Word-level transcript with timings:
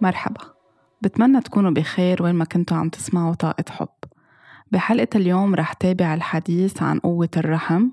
مرحبا. 0.00 0.40
بتمنى 1.02 1.40
تكونوا 1.40 1.70
بخير 1.70 2.22
وين 2.22 2.34
ما 2.34 2.44
كنتوا 2.44 2.76
عم 2.76 2.88
تسمعوا 2.88 3.34
طاقة 3.34 3.64
حب. 3.70 3.88
بحلقة 4.72 5.08
اليوم 5.16 5.54
رح 5.54 5.72
تابع 5.72 6.14
الحديث 6.14 6.82
عن 6.82 6.98
قوة 6.98 7.28
الرحم 7.36 7.88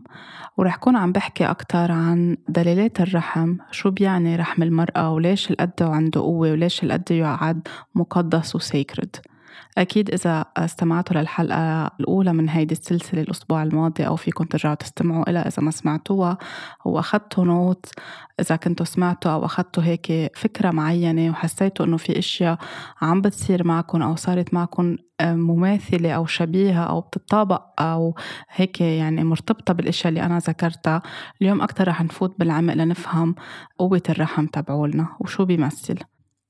ورح 0.57 0.75
كون 0.75 0.95
عم 0.95 1.11
بحكي 1.11 1.45
أكتر 1.45 1.91
عن 1.91 2.37
دلالات 2.47 3.01
الرحم 3.01 3.55
شو 3.71 3.91
بيعني 3.91 4.35
رحم 4.35 4.63
المرأة 4.63 5.13
وليش 5.13 5.51
القد 5.51 5.83
عنده 5.83 6.21
قوة 6.21 6.51
وليش 6.51 6.83
القد 6.83 7.11
يعد 7.11 7.67
مقدس 7.95 8.55
وسيكرد 8.55 9.15
أكيد 9.77 10.13
إذا 10.13 10.45
استمعتوا 10.57 11.17
للحلقة 11.17 11.91
الأولى 11.99 12.33
من 12.33 12.49
هيدي 12.49 12.73
السلسلة 12.73 13.21
الأسبوع 13.21 13.63
الماضي 13.63 14.07
أو 14.07 14.15
فيكم 14.15 14.43
ترجعوا 14.43 14.75
تستمعوا 14.75 15.29
إلى 15.29 15.39
إذا 15.39 15.63
ما 15.63 15.71
سمعتوها 15.71 16.37
وأخدتوا 16.85 17.45
نوت 17.45 17.85
إذا 18.39 18.55
كنتوا 18.55 18.85
سمعتوا 18.85 19.31
أو 19.31 19.45
أخدتوا 19.45 19.83
هيك 19.83 20.37
فكرة 20.37 20.71
معينة 20.71 21.31
وحسيتوا 21.31 21.85
إنه 21.85 21.97
في 21.97 22.19
أشياء 22.19 22.57
عم 23.01 23.21
بتصير 23.21 23.67
معكم 23.67 24.01
أو 24.01 24.15
صارت 24.15 24.53
معكم 24.53 24.97
آه، 25.21 25.33
مماثلة 25.33 26.11
أو 26.11 26.25
شبيهة 26.25 26.83
أو 26.83 27.01
بتطابق 27.01 27.81
أو 27.81 28.15
هيك 28.49 28.81
يعني 28.81 29.23
مرتبطة 29.23 29.73
بالأشياء 29.73 30.09
اللي 30.09 30.23
أنا 30.23 30.39
ذكرتها 30.39 31.01
اليوم 31.41 31.61
أكتر 31.61 31.87
رح 31.87 32.01
نفوت 32.01 32.39
بالعمق 32.39 32.73
لنفهم 32.73 33.35
قوة 33.77 34.03
الرحم 34.09 34.45
تبعولنا 34.45 35.07
وشو 35.19 35.45
بيمثل. 35.45 35.99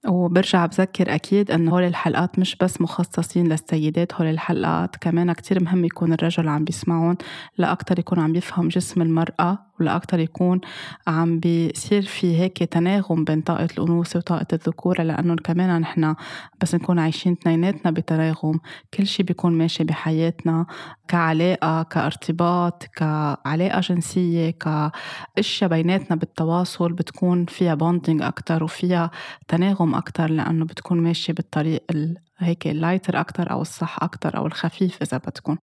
وبرجع 0.08 0.66
بذكر 0.66 1.16
أكيد 1.16 1.52
إنه 1.52 1.72
هول 1.72 1.84
الحلقات 1.84 2.40
مش 2.40 2.55
بس 2.55 2.82
مخصصين 2.82 3.48
للسيدات 3.48 4.13
هول 4.13 4.27
الحلقات 4.27 4.96
كمان 4.96 5.34
كتير 5.34 5.63
مهم 5.63 5.86
يكون 5.86 6.13
الرجل 6.13 6.48
عم 6.48 6.63
بيسمعون 6.63 7.16
لأكتر 7.58 8.00
يكون 8.00 8.20
عم 8.20 8.34
بيفهم 8.34 8.68
جسم 8.68 9.02
المرأة 9.02 9.65
ولأكتر 9.80 10.20
يكون 10.20 10.62
عم 11.08 11.40
بيصير 11.40 12.02
في 12.02 12.40
هيك 12.40 12.58
تناغم 12.63 13.24
بين 13.24 13.41
طاقة 13.41 13.66
الأنوثة 13.66 14.18
وطاقة 14.18 14.48
الذكورة 14.54 15.02
لأنه 15.02 15.36
كمان 15.36 15.82
نحن 15.82 16.16
بس 16.62 16.76
نكون 16.76 16.99
عايشين 16.99 17.32
اثنيناتنا 17.32 17.91
بتناغم. 17.91 18.60
كل 18.94 19.08
شيء 19.08 19.26
بيكون 19.26 19.54
ماشي 19.58 19.84
بحياتنا 19.84 20.66
كعلاقة 21.08 21.84
كارتباط 21.84 22.84
كعلاقة 22.84 23.80
جنسية 23.80 24.52
كأشياء 24.52 25.70
بيناتنا 25.70 26.16
بالتواصل 26.16 26.94
بتكون 26.94 27.46
فيها 27.46 27.76
bonding 27.76 28.21
أكتر 28.21 28.64
وفيها 28.64 29.12
تناغم 29.48 29.96
أكتر 29.96 30.30
لأنه 30.30 30.66
بتكون 30.66 31.02
ماشية 31.02 31.34
بالطريق 31.34 31.84
هيك 32.38 32.68
ال 32.68 32.74
lighter 32.74 33.20
أكتر 33.20 33.52
أو 33.52 33.62
الصح 33.62 34.04
أكتر 34.04 34.38
أو 34.38 34.46
الخفيف 34.48 35.02
إذا 35.02 35.18
بدكم. 35.18 35.58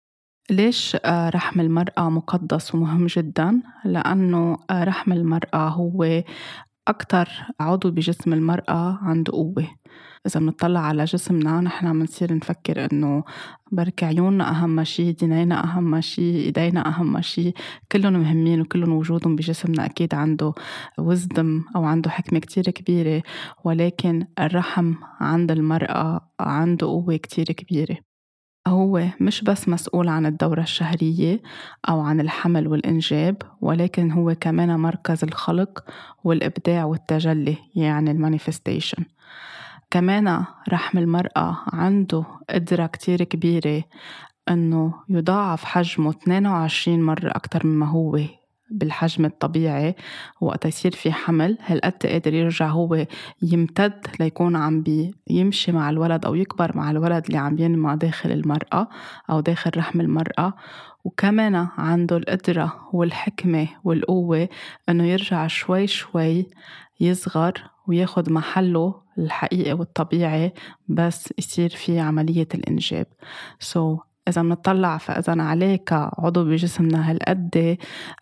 ليش 0.50 0.96
آه، 1.04 1.28
رحم 1.28 1.60
المرأة 1.60 2.10
مقدس 2.10 2.74
ومهم 2.74 3.06
جدا؟ 3.06 3.62
لأنه 3.84 4.58
آه، 4.70 4.84
رحم 4.84 5.12
المرأة 5.12 5.68
هو 5.68 6.22
أكتر 6.88 7.28
عضو 7.60 7.90
بجسم 7.90 8.32
المرأة 8.32 8.98
عنده 9.02 9.32
قوة. 9.32 9.68
إذا 10.26 10.40
بنطلع 10.40 10.80
على 10.80 11.04
جسمنا 11.04 11.60
نحن 11.60 11.86
عم 11.86 12.06
نفكر 12.22 12.88
إنه 12.92 13.24
بركي 13.72 14.04
عيوننا 14.04 14.50
أهم 14.50 14.84
شي 14.84 15.12
دينينا 15.12 15.64
أهم 15.64 16.00
شي 16.00 16.36
إيدينا 16.36 16.88
أهم 16.88 17.20
شي. 17.20 17.52
كلهم 17.92 18.12
مهمين 18.12 18.60
وكلهم 18.60 18.92
وجودهم 18.92 19.36
بجسمنا 19.36 19.84
أكيد 19.84 20.14
عنده 20.14 20.52
وزدم 20.98 21.64
أو 21.76 21.84
عنده 21.84 22.10
حكمة 22.10 22.38
كتير 22.38 22.64
كبيرة. 22.64 23.22
ولكن 23.64 24.26
الرحم 24.38 24.94
عند 25.20 25.50
المرأة 25.50 26.20
عنده 26.40 26.86
قوة 26.86 27.16
كتير 27.16 27.44
كبيرة. 27.44 28.11
هو 28.66 29.04
مش 29.20 29.42
بس 29.44 29.68
مسؤول 29.68 30.08
عن 30.08 30.26
الدورة 30.26 30.60
الشهرية 30.62 31.42
أو 31.88 32.00
عن 32.00 32.20
الحمل 32.20 32.68
والإنجاب 32.68 33.42
ولكن 33.60 34.10
هو 34.10 34.34
كمان 34.40 34.80
مركز 34.80 35.24
الخلق 35.24 35.84
والإبداع 36.24 36.84
والتجلي 36.84 37.56
يعني 37.74 38.10
المانيفستيشن. 38.10 39.04
كمان 39.90 40.44
رحم 40.68 40.98
المرأة 40.98 41.58
عنده 41.72 42.24
قدرة 42.50 42.86
كتير 42.86 43.24
كبيرة 43.24 43.84
إنه 44.48 44.94
يضاعف 45.08 45.64
حجمه 45.64 46.10
22 46.10 47.02
مرة 47.02 47.30
أكتر 47.30 47.66
مما 47.66 47.86
هو. 47.86 48.18
بالحجم 48.72 49.24
الطبيعي 49.24 49.94
وقت 50.40 50.66
يصير 50.66 50.92
في 50.92 51.12
حمل 51.12 51.58
هالقد 51.66 52.06
قادر 52.06 52.34
يرجع 52.34 52.68
هو 52.68 53.06
يمتد 53.42 54.06
ليكون 54.20 54.56
عم 54.56 54.82
بيمشي 54.82 55.72
مع 55.72 55.90
الولد 55.90 56.24
أو 56.24 56.34
يكبر 56.34 56.76
مع 56.76 56.90
الولد 56.90 57.24
اللي 57.26 57.38
عم 57.38 57.58
ينمى 57.58 57.96
داخل 57.96 58.32
المرأة 58.32 58.88
أو 59.30 59.40
داخل 59.40 59.70
رحم 59.76 60.00
المرأة؟ 60.00 60.54
وكمان 61.04 61.54
عنده 61.78 62.16
القدرة 62.16 62.88
والحكمة 62.92 63.68
والقوة 63.84 64.48
إنه 64.88 65.04
يرجع 65.04 65.46
شوي 65.46 65.86
شوي 65.86 66.46
يصغر 67.00 67.52
وياخد 67.88 68.32
محله 68.32 69.02
الحقيقي 69.18 69.72
والطبيعي 69.72 70.52
بس 70.88 71.34
يصير 71.38 71.70
في 71.70 72.00
عملية 72.00 72.48
الإنجاب. 72.54 73.06
So 73.60 74.11
إذا 74.28 74.42
بنطلع 74.42 74.98
فإذا 74.98 75.42
عليه 75.42 75.76
كعضو 75.76 76.44
بجسمنا 76.44 77.10
هالقد 77.10 77.76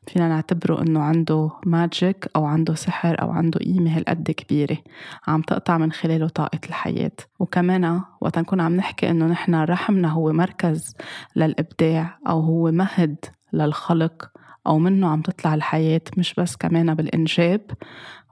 فينا 0.06 0.28
نعتبره 0.28 0.82
إنه 0.82 1.02
عنده 1.02 1.50
ماجيك 1.66 2.28
أو 2.36 2.44
عنده 2.44 2.74
سحر 2.74 3.22
أو 3.22 3.30
عنده 3.30 3.58
قيمة 3.58 3.96
هالقد 3.96 4.30
كبيرة 4.30 4.78
عم 5.26 5.42
تقطع 5.42 5.78
من 5.78 5.92
خلاله 5.92 6.28
طاقة 6.28 6.60
الحياة. 6.68 7.12
وكمان 7.38 8.00
وقت 8.20 8.38
نكون 8.38 8.60
عم 8.60 8.76
نحكي 8.76 9.10
إنه 9.10 9.26
نحن 9.26 9.54
رحمنا 9.54 10.08
هو 10.08 10.32
مركز 10.32 10.94
للإبداع 11.36 12.18
أو 12.28 12.40
هو 12.40 12.70
مهد 12.70 13.24
للخلق 13.52 14.30
أو 14.66 14.78
منه 14.78 15.08
عم 15.08 15.22
تطلع 15.22 15.54
الحياة 15.54 16.02
مش 16.16 16.34
بس 16.34 16.56
كمان 16.56 16.94
بالإنجاب 16.94 17.60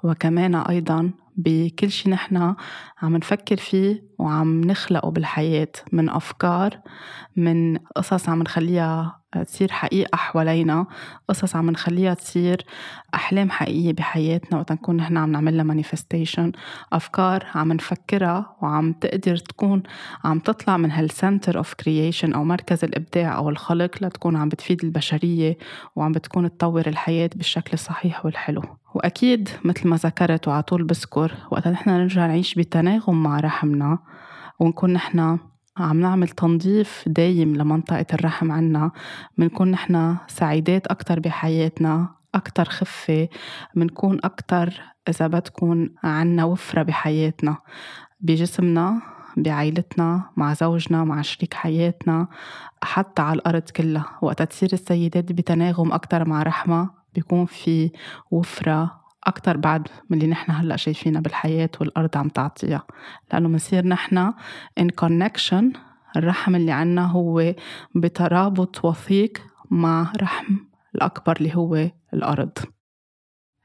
وكمان 0.05 0.55
أيضا 0.55 1.11
بكل 1.39 1.91
شيء 1.91 2.13
نحن 2.13 2.55
عم 3.03 3.17
نفكر 3.17 3.57
فيه 3.57 4.05
وعم 4.19 4.61
نخلقه 4.61 5.11
بالحياة 5.11 5.73
من 5.93 6.09
أفكار 6.09 6.81
من 7.37 7.77
قصص 7.77 8.29
عم 8.29 8.43
نخليها 8.43 9.18
تصير 9.33 9.73
حقيقة 9.73 10.17
حوالينا 10.17 10.87
قصص 11.29 11.57
عم 11.57 11.71
نخليها 11.71 12.15
تصير 12.15 12.65
أحلام 13.15 13.51
حقيقية 13.51 13.93
بحياتنا 13.93 14.59
وقت 14.59 14.73
نكون 14.73 14.97
نحن 14.97 15.17
عم 15.17 15.33
نعملها 15.33 15.65
مانيفستيشن 15.65 16.53
أفكار 16.93 17.47
عم 17.55 17.73
نفكرها 17.73 18.57
وعم 18.63 18.93
تقدر 18.93 19.37
تكون 19.37 19.83
عم 20.25 20.39
تطلع 20.39 20.77
من 20.77 20.91
هال 20.91 21.08
center 21.08 21.59
of 21.59 21.75
creation 21.75 22.33
أو 22.33 22.45
مركز 22.45 22.85
الإبداع 22.85 23.37
أو 23.37 23.49
الخلق 23.49 24.03
لتكون 24.03 24.37
عم 24.37 24.49
بتفيد 24.49 24.85
البشرية 24.85 25.59
وعم 25.97 26.13
بتكون 26.13 26.57
تطور 26.57 26.87
الحياة 26.87 27.31
بالشكل 27.35 27.71
الصحيح 27.73 28.25
والحلو. 28.25 28.63
وأكيد 28.95 29.49
مثل 29.65 29.89
ما 29.89 29.97
ذكرت 29.97 30.49
وعطول 30.49 30.79
طول 30.79 30.87
بذكر 30.87 31.35
وقت 31.51 31.69
نحن 31.69 31.91
نرجع 31.91 32.27
نعيش 32.27 32.55
بتناغم 32.55 33.23
مع 33.23 33.41
رحمنا 33.41 33.99
ونكون 34.59 34.93
نحن 34.93 35.39
عم 35.79 36.01
نعمل 36.01 36.29
تنظيف 36.29 37.05
دايم 37.07 37.57
لمنطقة 37.57 38.07
الرحم 38.15 38.53
عنا 38.53 38.91
بنكون 39.39 39.71
نحن 39.71 40.17
سعيدات 40.29 40.87
أكتر 40.87 41.21
بحياتنا 41.21 42.09
أكتر 42.35 42.65
خفة 42.65 43.29
بنكون 43.75 44.19
أكتر 44.25 44.81
إذا 45.09 45.27
بدكم 45.27 45.89
عنا 46.05 46.45
وفرة 46.45 46.83
بحياتنا 46.83 47.57
بجسمنا 48.21 49.01
بعائلتنا 49.37 50.31
مع 50.37 50.55
زوجنا 50.55 51.05
مع 51.05 51.23
شريك 51.23 51.55
حياتنا 51.55 52.29
حتى 52.83 53.23
على 53.23 53.39
الأرض 53.39 53.63
كلها. 53.63 54.19
وقت 54.23 54.43
تصير 54.43 54.69
السيدات 54.73 55.33
بتناغم 55.33 55.93
أكتر 55.93 56.29
مع 56.29 56.43
رحمة 56.43 56.91
بيكون 57.15 57.47
في 57.47 57.91
وفرة 58.31 58.98
أكتر 59.29 59.57
بعد 59.57 59.89
من 60.11 60.19
اللي 60.19 60.31
نحن 60.31 60.53
هلأ 60.53 60.77
شايفينها 60.77 61.21
بالحياة 61.21 61.71
والأرض 61.81 62.17
عم 62.17 62.29
تعطيها. 62.29 62.87
لأنه 63.33 63.49
بنصير 63.49 63.87
نحن 63.87 64.33
in 64.81 64.87
connection 65.05 65.65
الرحم 66.17 66.55
اللي 66.55 66.73
عنا 66.73 67.07
هو 67.07 67.55
بترابط 67.95 68.85
وثيق 68.85 69.39
مع 69.71 70.13
رحم 70.23 70.57
الأكبر 70.95 71.37
اللي 71.37 71.57
هو 71.57 71.91
الأرض. 72.15 72.59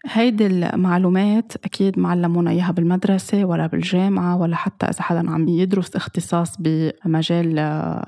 هيدي 0.05 0.47
المعلومات 0.47 1.53
أكيد 1.65 1.99
معلمونا 1.99 2.51
إياها 2.51 2.71
بالمدرسة 2.71 3.45
ولا 3.45 3.67
بالجامعة 3.67 4.37
ولا 4.37 4.55
حتى 4.55 4.85
إذا 4.85 5.01
حدا 5.01 5.31
عم 5.31 5.47
يدرس 5.47 5.95
اختصاص 5.95 6.55
بمجال 6.59 7.59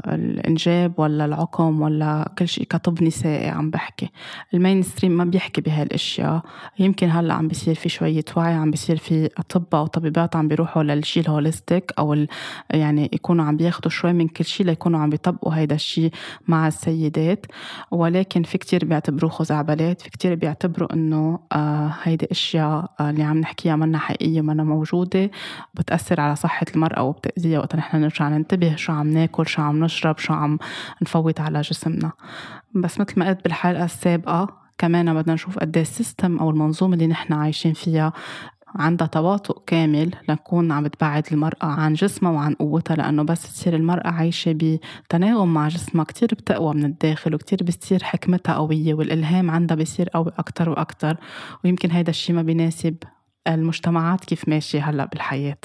الإنجاب 0.07 0.93
ولا 0.97 1.25
العقم 1.25 1.81
ولا 1.81 2.31
كل 2.37 2.47
شيء 2.47 2.67
كطب 2.67 3.03
نسائي 3.03 3.49
عم 3.49 3.69
بحكي. 3.69 4.09
ال 4.53 4.81
mainstream 4.81 5.11
ما 5.11 5.23
بيحكي 5.25 5.61
بهالأشياء. 5.61 6.41
يمكن 6.79 7.09
هلأ 7.09 7.33
عم 7.33 7.47
بيصير 7.47 7.75
في 7.75 7.89
شوية 7.89 8.25
وعي 8.37 8.53
عم 8.53 8.71
بيصير 8.71 8.97
في 8.97 9.29
أطباء 9.37 9.83
وطبيبات 9.83 10.35
عم 10.35 10.47
بيروحوا 10.47 10.83
للشيء 10.83 11.23
ال 11.23 11.31
holistic 11.31 11.91
أو 11.99 12.25
يعني 12.69 13.09
يكونوا 13.13 13.45
عم 13.45 13.57
بياخدوا 13.57 13.91
شوي 13.91 14.13
من 14.13 14.27
كل 14.27 14.45
شيء 14.45 14.65
ليكونوا 14.65 14.99
عم 14.99 15.09
بيطبقوا 15.09 15.55
هيدا 15.55 15.75
الشيء 15.75 16.11
مع 16.47 16.67
السيدات. 16.67 17.45
ولكن 17.91 18.43
في 18.43 18.57
كتير 18.57 18.85
بيعتبروه 18.85 19.31
خزعبلات 19.31 20.01
في 20.01 20.09
كتير 20.09 20.35
بيعتبروا 20.35 20.93
إنه 20.93 21.39
آه 21.51 21.84
هيدي 22.03 22.27
أشياء 22.31 22.91
آه، 22.99 23.09
اللي 23.09 23.23
عم 23.23 23.37
نحكيها 23.37 23.75
منا 23.75 23.97
حقيقية 23.97 24.41
منا 24.41 24.63
موجودة 24.63 25.31
بتأثر 25.73 26.21
على 26.21 26.35
صحة 26.35 26.65
المرأة 26.75 27.03
وبتأذيها 27.03 27.59
وقت 27.59 27.75
نحن 27.75 27.97
نرجع 27.97 28.29
ننتبه 28.29 28.75
شو 28.75 28.93
عم 28.93 29.07
ناكل 29.07 29.47
شو 29.47 29.61
عم 29.61 29.83
نشرب 29.83 30.17
شو 30.17 30.33
عم 30.33 30.59
نفوت 31.01 31.41
على 31.41 31.61
جسمنا. 31.61 32.11
بس 32.75 32.99
مثل 32.99 33.19
ما 33.19 33.27
قلت 33.27 33.43
بالحلقة 33.43 33.85
السابقة 33.85 34.65
كمان 34.77 35.13
بدنا 35.13 35.33
نشوف 35.33 35.59
قد 35.59 35.77
السيستم 35.77 36.37
أو 36.37 36.49
المنظومة 36.49 36.93
اللي 36.93 37.07
نحن 37.07 37.33
عايشين 37.33 37.73
فيها 37.73 38.13
عندها 38.67 39.07
تواطؤ 39.07 39.59
كامل 39.67 40.15
لنكون 40.29 40.71
عم 40.71 40.83
بتبعد 40.83 41.27
المرأة 41.31 41.65
عن 41.65 41.93
جسمها 41.93 42.31
وعن 42.31 42.53
قوتها 42.53 42.95
لأنه 42.95 43.23
بس 43.23 43.53
تصير 43.53 43.75
المرأة 43.75 44.07
عايشة 44.07 44.51
بتناغم 45.05 45.53
مع 45.53 45.67
جسمها. 45.67 46.05
كتير 46.05 46.29
بتقوى 46.33 46.73
من 46.73 46.85
الداخل 46.85 47.35
وكتير 47.35 47.59
بتصير 47.63 48.03
حكمتها 48.03 48.55
قوية 48.55 48.93
والإلهام 48.93 49.51
عندها 49.51 49.77
بيصير 49.77 50.09
قوي 50.09 50.31
أكتر 50.37 50.69
وأكتر 50.69 51.17
ويمكن 51.65 51.91
هيدا 51.91 52.09
الشيء 52.09 52.35
ما 52.35 52.41
بيناسب 52.41 52.95
المجتمعات 53.47 54.25
كيف 54.25 54.49
ماشية 54.49 54.89
هلأ 54.89 55.05
بالحياة. 55.05 55.57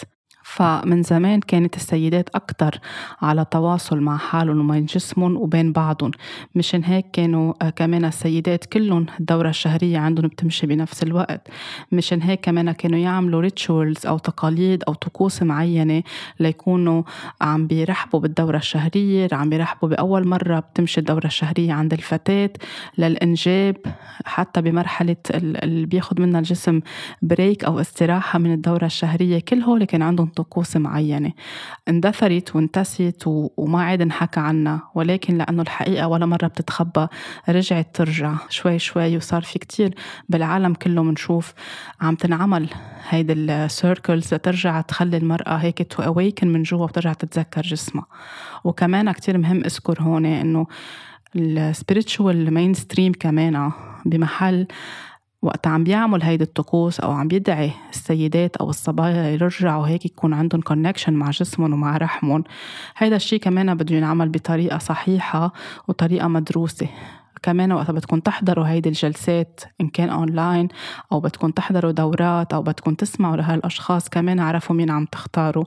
فمن 0.55 1.03
زمان 1.03 1.41
كانت 1.41 1.77
السيدات 1.77 2.29
أكثر 2.35 2.79
على 3.23 3.47
تواصل 3.51 4.01
مع 4.01 4.17
حالهم 4.17 4.71
وبين 4.71 4.85
جسمهم 4.87 5.37
وبين 5.37 5.73
بعضهم. 5.73 6.11
مشان 6.55 6.85
هيك 6.85 7.07
كانوا 7.13 7.55
آه، 7.63 7.71
كمان 7.71 8.05
السيدات 8.05 8.65
كلهم 8.65 9.07
الدورة 9.21 9.49
الشهرية 9.49 9.99
عندهم 9.99 10.27
بتمشي 10.27 10.67
بنفس 10.67 11.03
الوقت. 11.03 11.49
مشان 11.93 12.23
هيك 12.23 12.41
كمان 12.41 12.73
كانوا 12.73 12.99
يعملوا 12.99 13.41
rituals 13.41 14.07
أو 14.07 14.19
تقاليد 14.19 14.85
أو 14.89 14.95
طقوس 14.95 15.43
معينة 15.43 16.03
ليكونوا 16.41 17.03
عم 17.41 17.67
بيرحبوا 17.67 18.21
بالدورة 18.21 18.57
الشهرية 18.57 19.29
عم 19.33 19.51
بيرحبوا 19.51 19.89
بأول 19.89 20.29
مرة 20.29 20.61
بتمشي 20.61 21.01
الدورة 21.01 21.27
الشهرية 21.27 21.73
عند 21.73 21.93
الفتاة 21.93 22.51
للإنجاب. 22.99 23.77
حتى 24.25 24.63
بمرحلة 24.63 25.17
اللي 25.35 25.87
بياخد 25.87 26.21
منها 26.21 26.41
الجسم 26.41 26.81
break 27.23 27.65
أو 27.65 27.81
استراحة 27.81 28.39
من 28.39 28.53
الدورة 28.53 28.85
الشهرية. 28.85 29.41
كل 29.41 29.61
هول 29.61 29.85
كان 29.85 30.03
عندهم 30.03 30.27
طقوس 30.43 30.77
معينة. 30.77 31.33
اندثرت 31.89 32.57
وانتست 32.57 33.23
وما 33.57 33.83
عاد 33.83 34.03
انحكى 34.03 34.41
عنها 34.41 34.91
ولكن 34.95 35.39
لأنه 35.39 35.63
الحقيقة 35.63 36.09
ولا 36.09 36.27
مرة 36.27 36.47
بتتخبى 36.47 37.07
رجعت 37.49 37.89
ترجع. 37.95 38.35
شوي 38.49 38.79
شوي 38.79 39.17
وصار 39.17 39.43
في 39.43 39.59
كتير 39.59 39.95
بالعالم 40.29 40.75
كله 40.75 41.03
منشوف. 41.03 41.53
عم 42.01 42.15
تنعمل 42.15 42.69
هيدي 43.09 43.33
ال 43.33 43.46
circles 43.46 44.35
لترجع 44.35 44.81
تخلي 44.81 45.17
المرأة 45.17 45.57
هيك 45.57 45.93
to 45.93 46.03
awaken 46.03 46.49
من 46.53 46.63
جوا 46.63 46.85
وترجع 46.85 47.13
تتذكر 47.13 47.63
جسمها. 47.63 48.07
وكمان 48.65 49.13
كتير 49.13 49.39
مهم 49.39 49.65
أذكر 49.65 50.03
هون 50.03 50.27
إنه 50.27 50.67
ال 51.37 52.55
spiritual 52.55 52.75
mainstream 52.75 53.13
كمان 53.13 53.73
بمحل 54.07 54.67
وقت 55.43 55.67
عم 55.67 55.85
بيعمل 55.85 56.23
هيدي 56.23 56.45
الطقوس 56.45 57.01
أو 57.01 57.13
عم 57.13 57.29
بيدعي 57.29 57.73
السيدات 57.91 58.57
أو 58.57 58.71
الصبايا 58.71 59.31
يرجعوا 59.31 59.89
هيك 59.89 60.05
يكون 60.05 60.33
عندهم 60.33 60.61
connection 60.61 61.13
مع 61.13 61.31
جسمهم 61.31 61.73
ومع 61.73 61.97
رحمهم 61.97 62.45
هيدا 62.97 63.17
الشيء 63.17 63.41
كمان 63.41 63.75
بده 63.75 63.97
ينعمل 63.97 64.29
بطريقة 64.29 64.79
صحيحة 64.79 65.53
وطريقة 65.89 66.29
مدروسة. 66.29 66.89
كمان 67.43 67.73
وقت 67.73 67.91
بدكم 67.91 68.21
تحضروا 68.21 68.69
هيدي 68.69 68.89
الجلسات 68.89 69.61
إن 69.81 69.89
كان 69.89 70.09
أونلاين 70.09 70.69
أو 71.13 71.21
بدكم 71.21 71.51
تحضروا 71.51 71.93
دورات 71.93 72.53
أو 72.53 72.63
بدكم 72.63 72.95
تسمعوا 72.95 73.37
لهالأشخاص 73.37 74.09
كمان 74.09 74.41
عرفوا 74.41 74.77
مين 74.77 74.91
عم 74.91 75.05
تختاروا. 75.05 75.65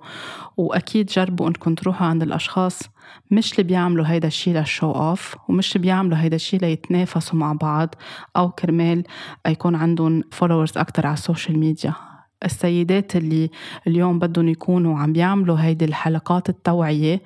وأكيد 0.58 1.06
جربوا 1.06 1.48
إنكم 1.48 1.76
تروحوا 1.76 2.08
عند 2.08 2.24
الأشخاص 2.24 2.80
مش 3.32 3.52
اللي 3.52 3.64
بيعملوا 3.64 4.06
هيدا 4.08 4.28
الشيء 4.28 4.54
لل 4.54 4.66
show 4.66 4.92
off 4.92 5.36
ومش 5.50 5.76
اللي 5.76 5.82
بيعملوا 5.82 6.18
هيدا 6.18 6.36
الشيء 6.36 6.60
ليتنافسوا 6.60 7.40
مع 7.40 7.54
بعض 7.54 7.96
أو 8.38 8.50
كرمال 8.50 9.04
يكون 9.48 9.76
عندهم 9.76 10.24
followers 10.32 10.78
أكثر 10.78 11.08
على 11.08 11.14
ال 11.14 11.20
social 11.20 11.60
media 11.60 11.94
السيدات 12.46 13.16
اللي 13.16 13.50
اليوم 13.88 14.20
بدهم 14.20 14.50
يكونوا 14.50 15.00
عم 15.00 15.14
بيعملوا 15.14 15.60
هيدي 15.60 15.86
الحلقات 15.86 16.50
التوعية 16.50 17.22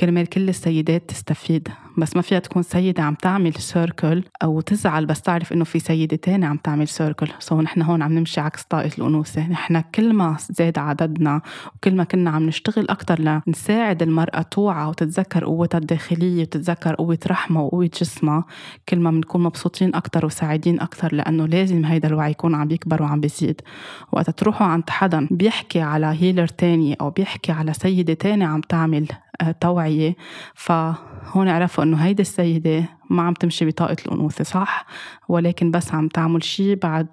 كرمال 0.00 0.26
كل 0.26 0.48
السيدات 0.48 1.08
تستفيد. 1.08 1.68
بس 1.98 2.16
ما 2.16 2.22
فيها 2.22 2.38
تكون 2.38 2.62
سيدة 2.62 3.02
عم 3.02 3.14
تعمل 3.14 3.54
سيركل 3.54 4.24
أو 4.42 4.60
تزعل 4.60 5.06
بس 5.06 5.22
تعرف 5.22 5.52
إنه 5.52 5.64
في 5.64 5.78
سيدة 5.78 6.16
تانية 6.16 6.46
عم 6.46 6.56
تعمل 6.56 6.88
سيركل 6.88 7.28
سو 7.38 7.60
نحن 7.60 7.82
هون 7.82 8.02
عم 8.02 8.12
نمشي 8.12 8.40
عكس 8.40 8.62
طاقة 8.62 8.90
الأنوثة. 8.98 9.48
نحن 9.48 9.80
كل 9.80 10.12
ما 10.12 10.36
زاد 10.50 10.78
عددنا 10.78 11.40
وكل 11.74 11.94
ما 11.94 12.04
كنا 12.04 12.30
عم 12.30 12.46
نشتغل 12.46 12.88
أكتر 12.90 13.20
لنساعد 13.20 14.02
المرأة 14.02 14.42
توعى 14.42 14.86
وتتذكر 14.88 15.44
قوتها 15.44 15.78
الداخلية 15.78 16.42
وتتذكر 16.42 16.94
قوة 16.94 17.18
رحمها 17.26 17.62
وقوة 17.62 17.90
جسمها 18.00 18.44
كل 18.88 18.98
ما 18.98 19.10
بنكون 19.10 19.42
مبسوطين 19.42 19.94
أكتر 19.94 20.26
وسعيدين 20.26 20.80
أكتر 20.80 21.14
لأنه 21.14 21.46
لازم 21.46 21.84
هيدا 21.84 22.08
الوعي 22.08 22.30
يكون 22.30 22.54
عم 22.54 22.70
يكبر 22.70 23.02
وعم 23.02 23.20
بيزيد. 23.20 23.60
وقت 24.12 24.30
تروحوا 24.30 24.66
عند 24.66 24.90
حدا 24.90 25.28
بيحكي 25.30 25.80
على 25.80 26.06
هيلر 26.06 26.46
تاني 26.46 26.94
أو 26.94 27.10
بيحكي 27.10 27.52
على 27.52 27.72
سيدة 27.72 28.14
تانية 28.14 28.46
عم 28.46 28.60
تعمل 28.60 29.06
توعية. 29.50 30.16
فهون 30.54 31.48
عرفوا 31.48 31.84
إنه 31.84 31.96
هيدي 31.96 32.22
السيدة 32.22 32.84
ما 33.10 33.22
عم 33.22 33.34
تمشي 33.34 33.64
بطاقة 33.64 33.96
الأنوثة 34.06 34.44
صح؟ 34.44 34.86
ولكن 35.28 35.70
بس 35.70 35.94
عم 35.94 36.08
تعمل 36.08 36.44
شي 36.44 36.74
بعد 36.74 37.08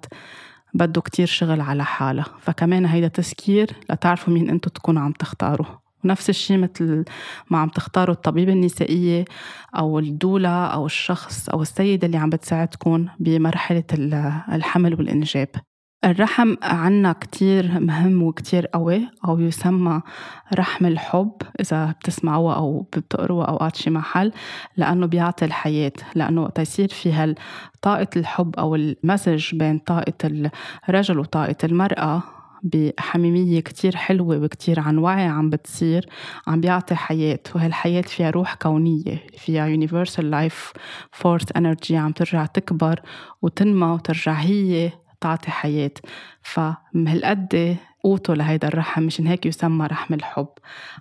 بده 0.74 1.00
كتير 1.00 1.26
شغل 1.26 1.60
على 1.60 1.84
حالها. 1.84 2.26
فكمان 2.40 2.86
هيدا 2.86 3.08
تذكير 3.08 3.70
لتعرفوا 3.90 4.34
مين 4.34 4.50
إنتو 4.50 4.70
تكونوا 4.70 5.02
عم 5.02 5.12
تختاروا. 5.12 5.66
ونفس 6.04 6.30
الشيء 6.30 6.58
مثل 6.58 7.04
ما 7.50 7.58
عم 7.58 7.68
تختاروا 7.68 8.14
الطبيبة 8.14 8.52
النسائية 8.52 9.24
أو 9.76 9.98
الدولة 9.98 10.66
أو 10.66 10.86
الشخص 10.86 11.48
أو 11.48 11.62
السيدة 11.62 12.06
اللي 12.06 12.18
عم 12.18 12.30
بتساعدكم 12.30 13.06
بمرحلة 13.18 13.84
الحمل 14.52 14.94
والإنجاب. 14.94 15.48
الرحم 16.04 16.54
عنا 16.62 17.12
كتير 17.12 17.80
مهم 17.80 18.22
وكتير 18.22 18.66
قوي 18.66 19.08
أو 19.28 19.40
يسمى 19.40 20.00
رحم 20.54 20.86
الحب 20.86 21.32
إذا 21.60 21.90
بتسمعوها 21.90 22.54
أو 22.54 22.80
بتقروها 22.80 23.46
أوقات 23.46 23.76
شي 23.76 23.90
محل 23.90 24.32
لأنه 24.76 25.06
بيعطي 25.06 25.44
الحياة 25.44 25.92
لأنه 26.14 26.42
وقت 26.42 26.58
يصير 26.58 26.88
في 26.88 27.34
طاقة 27.82 28.06
الحب 28.16 28.56
أو 28.56 28.74
المزج 28.74 29.54
بين 29.54 29.78
طاقة 29.78 30.50
الرجل 30.88 31.18
وطاقة 31.18 31.56
المرأة 31.64 32.22
بحميمية 32.62 33.60
كتير 33.60 33.96
حلوة 33.96 34.36
وكتير 34.36 34.80
عن 34.80 34.98
وعي 34.98 35.24
عم 35.24 35.50
بتصير 35.50 36.08
عم 36.46 36.60
بيعطي 36.60 36.94
حياة 36.94 37.40
وهالحياة 37.54 38.02
فيها 38.02 38.30
روح 38.30 38.54
كونية 38.54 39.26
فيها 39.38 39.76
universal 39.76 40.24
life 40.24 40.72
force 41.22 41.46
energy 41.58 41.92
عم 41.92 42.12
ترجع 42.12 42.46
تكبر 42.46 43.00
وتنمى 43.42 43.86
وترجع 43.86 44.32
هي 44.32 44.90
تعطي 45.20 45.50
حياة. 45.50 45.90
فهالقد 46.42 47.76
قوته 48.04 48.34
لهيدا 48.34 48.68
الرحم 48.68 49.02
مشان 49.02 49.26
هيك 49.26 49.46
يسمى 49.46 49.86
رحم 49.86 50.14
الحب. 50.14 50.48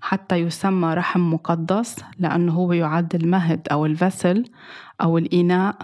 حتى 0.01 0.35
يسمى 0.35 0.93
رحم 0.93 1.33
مقدس 1.33 1.95
لأنه 2.19 2.53
هو 2.53 2.73
يعد 2.73 3.15
المهد 3.15 3.67
أو 3.71 3.85
الفسل 3.85 4.45
أو 5.01 5.17
الإناء 5.17 5.75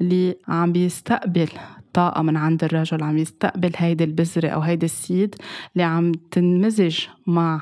اللي 0.00 0.36
عم 0.48 0.72
بيستقبل 0.72 1.48
طاقة 1.92 2.22
من 2.22 2.36
عند 2.36 2.64
الرجل 2.64 3.02
عم 3.02 3.18
يستقبل 3.18 3.72
هيدي 3.76 4.04
البذرة 4.04 4.48
أو 4.48 4.60
هيدي 4.60 4.86
السيد 4.86 5.34
اللي 5.72 5.84
عم 5.84 6.12
تنمزج 6.30 6.98
مع 7.26 7.60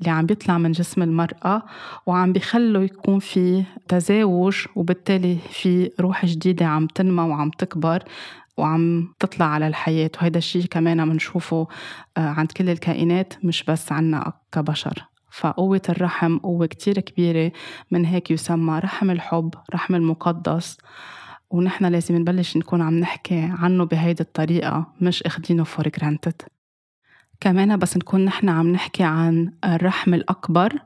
اللي 0.00 0.10
عم 0.10 0.26
بيطلع 0.26 0.58
من 0.58 0.72
جسم 0.72 1.02
المرأة 1.02 1.62
وعم 2.06 2.32
بيخلوا 2.32 2.82
يكون 2.82 3.18
في 3.18 3.64
تزاوج 3.88 4.66
وبالتالي 4.76 5.38
في 5.50 5.90
روح 6.00 6.26
جديدة 6.26 6.66
عم 6.66 6.86
تنمى 6.86 7.22
وعم 7.22 7.50
تكبر. 7.50 8.02
وعم 8.56 9.14
تطلع 9.18 9.46
على 9.46 9.66
الحياة. 9.66 10.10
وهيدا 10.18 10.38
الشيء 10.38 10.64
كمان 10.64 11.08
بنشوفه 11.08 11.68
آه، 12.16 12.20
عند 12.20 12.52
كل 12.52 12.70
الكائنات 12.70 13.34
مش 13.44 13.64
بس 13.64 13.92
عنا 13.92 14.32
كبشر. 14.52 15.04
فقوة 15.30 15.82
الرحم 15.88 16.38
قوة 16.38 16.66
كتير 16.66 17.00
كبيرة 17.00 17.52
من 17.90 18.04
هيك 18.04 18.30
يسمى 18.30 18.78
رحم 18.78 19.10
الحب 19.10 19.54
رحم 19.74 19.94
المقدس. 19.94 20.78
ونحن 21.50 21.84
لازم 21.84 22.16
نبلش 22.16 22.56
نكون 22.56 22.82
عم 22.82 22.98
نحكي 22.98 23.50
عنه 23.58 23.84
بهيدي 23.84 24.22
الطريقة 24.22 24.86
مش 25.00 25.22
اخدينه 25.22 25.64
for 25.64 25.88
granted 25.88 26.42
كمان 27.40 27.76
بس 27.76 27.96
نكون 27.96 28.24
نحن 28.24 28.48
عم 28.48 28.72
نحكي 28.72 29.02
عن 29.04 29.52
الرحم 29.64 30.14
الأكبر 30.14 30.78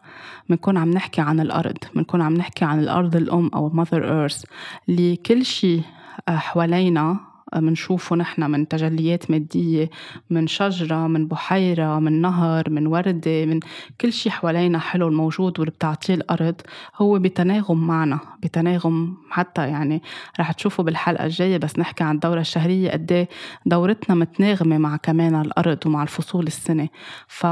بنكون 0.49 0.77
عم 0.77 0.91
نحكي 0.91 1.21
عن 1.21 1.41
الأرض. 1.41 1.77
بنكون 1.95 2.23
عم 2.23 2.35
نحكي 2.35 2.65
عن 2.65 2.81
الأرض 2.81 3.17
الأم 3.17 3.51
أو 3.55 3.69
ماذر 3.69 4.21
إيرث 4.21 4.45
اللي 4.89 5.17
كل 5.17 5.45
شيء 5.45 5.83
آه، 6.29 6.37
حوالينا 6.37 7.30
منشوفه 7.57 8.17
نحن 8.17 8.51
من 8.51 8.69
تجليات 8.69 9.31
مادية 9.31 9.91
من 10.31 10.47
شجرة 10.47 11.07
من 11.07 11.27
بحيرة 11.29 11.99
من 11.99 12.21
نهر 12.21 12.71
من 12.71 12.87
وردة 12.87 13.45
من 13.47 13.61
كل 14.01 14.13
شيء 14.13 14.33
حوالينا 14.33 14.79
حلو 14.79 15.09
الموجود 15.09 15.59
واللي 15.61 15.71
بتعطيه 15.71 16.15
الأرض 16.15 16.55
هو 16.97 17.19
بتناغم 17.19 17.87
معنا 17.87 18.19
بتناغم 18.43 19.17
حتى 19.31 19.69
يعني 19.69 20.03
رح 20.41 20.53
تشوفوا 20.53 20.85
بالحلقة 20.85 21.25
الجاية 21.25 21.57
بس 21.57 21.79
نحكي 21.79 22.05
عن 22.05 22.15
الدورة 22.15 22.41
الشهرية 22.41 22.91
قد 22.91 23.13
إيه 23.13 23.29
دورتنا 23.67 24.17
متناغمة 24.17 24.79
مع 24.79 24.97
كمان 24.97 25.41
الأرض 25.41 25.79
ومع 25.87 26.03
الفصول 26.03 26.47
السنة. 26.47 26.89
ف 27.29 27.47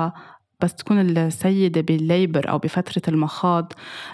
بس 0.61 0.75
تكون 0.75 1.01
السيدة 1.01 1.81
بال 1.81 2.01
labor 2.01 2.51
أو 2.51 2.59
بفترة 2.59 3.03
المخاض 3.09 3.73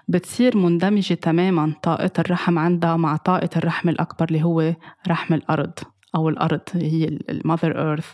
بتصير 0.08 0.56
مندمجة 0.56 1.14
تماما 1.14 1.72
طاقة 1.82 2.10
الرحم 2.18 2.58
عندها 2.58 2.96
مع 2.96 3.16
طاقة 3.16 3.50
الرحم 3.56 3.88
الأكبر 3.88 4.28
اللي 4.28 4.42
هو 4.42 4.74
رحم 5.08 5.34
الأرض 5.34 5.78
أو 6.14 6.28
الأرض 6.28 6.60
هي 6.74 7.04
ال 7.04 7.17
mother 7.17 7.90
earth 7.90 8.12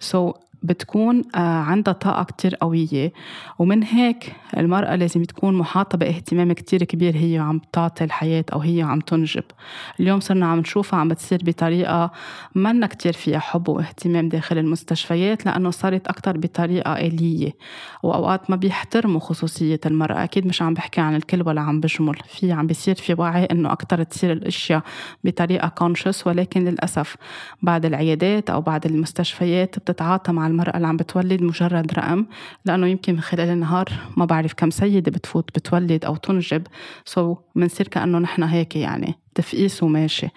so 0.00 0.32
بتكون 0.62 1.22
آه، 1.34 1.38
عندها 1.38 1.94
طاقة 1.94 2.24
كتير 2.24 2.54
قوية. 2.54 3.12
ومن 3.58 3.82
هيك 3.82 4.32
المرأة 4.56 4.96
لازم 4.96 5.22
تكون 5.22 5.54
محاطة 5.54 5.98
باهتمام 5.98 6.52
كتير 6.52 6.84
كبير 6.84 7.16
هي 7.16 7.38
عم 7.38 7.60
تعطي 7.72 8.04
الحياة 8.04 8.44
أو 8.52 8.60
هي 8.60 8.82
عم 8.82 9.00
تنجب. 9.00 9.44
اليوم 10.00 10.20
صرنا 10.20 10.46
عم 10.46 10.58
نشوفها 10.58 11.00
عم 11.00 11.08
بتصير 11.08 11.40
بطريقة 11.44 12.10
منا 12.54 12.86
كتير 12.86 13.12
فيها 13.12 13.38
حب 13.38 13.68
واهتمام 13.68 14.28
داخل 14.28 14.58
المستشفيات 14.58 15.46
لأنه 15.46 15.70
صارت 15.70 16.06
أكتر 16.06 16.36
بطريقة 16.36 16.92
آلية. 16.92 17.52
وأوقات 18.02 18.50
ما 18.50 18.56
بيحترموا 18.56 19.20
خصوصية 19.20 19.80
المرأة. 19.86 20.24
أكيد 20.24 20.46
مش 20.46 20.62
عم 20.62 20.74
بحكي 20.74 21.00
عن 21.00 21.16
الكل 21.16 21.42
ولا 21.48 21.60
عم 21.60 21.80
بجمل. 21.80 22.16
في 22.28 22.52
عم 22.52 22.66
بيصير 22.66 22.94
في 22.94 23.14
وعي 23.18 23.44
إنه 23.44 23.72
أكتر 23.72 24.02
تصير 24.02 24.32
الأشياء 24.32 24.82
بطريقة 25.24 25.68
كونشس 25.68 26.26
ولكن 26.26 26.64
للأسف 26.64 27.16
بعد 27.62 27.84
العيادات 27.84 28.50
أو 28.50 28.60
بعد 28.60 28.86
المستشفيات 28.86 29.78
بتتعاطى 29.78 30.32
مع 30.32 30.47
المرأة 30.48 30.76
اللي 30.76 30.86
عم 30.86 30.96
بتولد 30.96 31.42
مجرد 31.42 31.92
رقم 31.92 32.26
لأنه 32.64 32.86
يمكن 32.86 33.14
من 33.14 33.20
خلال 33.20 33.48
النهار 33.48 33.88
ما 34.16 34.24
بعرف 34.24 34.52
كم 34.52 34.70
سيدة 34.70 35.10
بتفوت 35.10 35.50
بتولد 35.54 36.04
أو 36.04 36.16
تنجب. 36.16 36.66
so 37.04 37.38
منصير 37.54 37.88
كأنه 37.88 38.18
نحن 38.18 38.42
هيك 38.42 38.76
يعني. 38.76 39.14
تفقيس 39.38 39.82
وماشي 39.82 40.28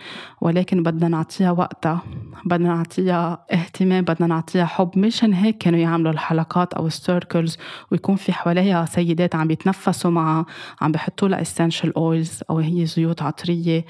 ولكن 0.42 0.84
بدنا 0.84 1.08
نعطيها 1.08 1.52
وقتها 1.52 2.02
بدنا 2.46 2.68
نعطيها 2.76 3.46
اهتمام 3.54 4.04
بدنا 4.04 4.28
نعطيها 4.28 4.66
حب. 4.66 4.98
مشان 4.98 5.34
هيك 5.34 5.58
كانوا 5.58 5.80
يعملوا 5.80 6.12
الحلقات 6.12 6.74
أو 6.74 6.88
ال 6.88 6.97
circles 6.97 7.58
ويكون 7.92 8.16
في 8.16 8.34
حواليها 8.34 8.86
سيدات 8.86 9.36
عم 9.36 9.48
بيتنفسوا 9.48 10.12
معها 10.12 10.46
عم 10.82 10.92
بيحطوا 10.92 11.28
لها 11.28 11.42
essential 11.42 11.96
oils 11.96 12.44
أو 12.50 12.58
هي 12.60 12.86
زيوت 12.86 13.22
عطرية 13.22 13.86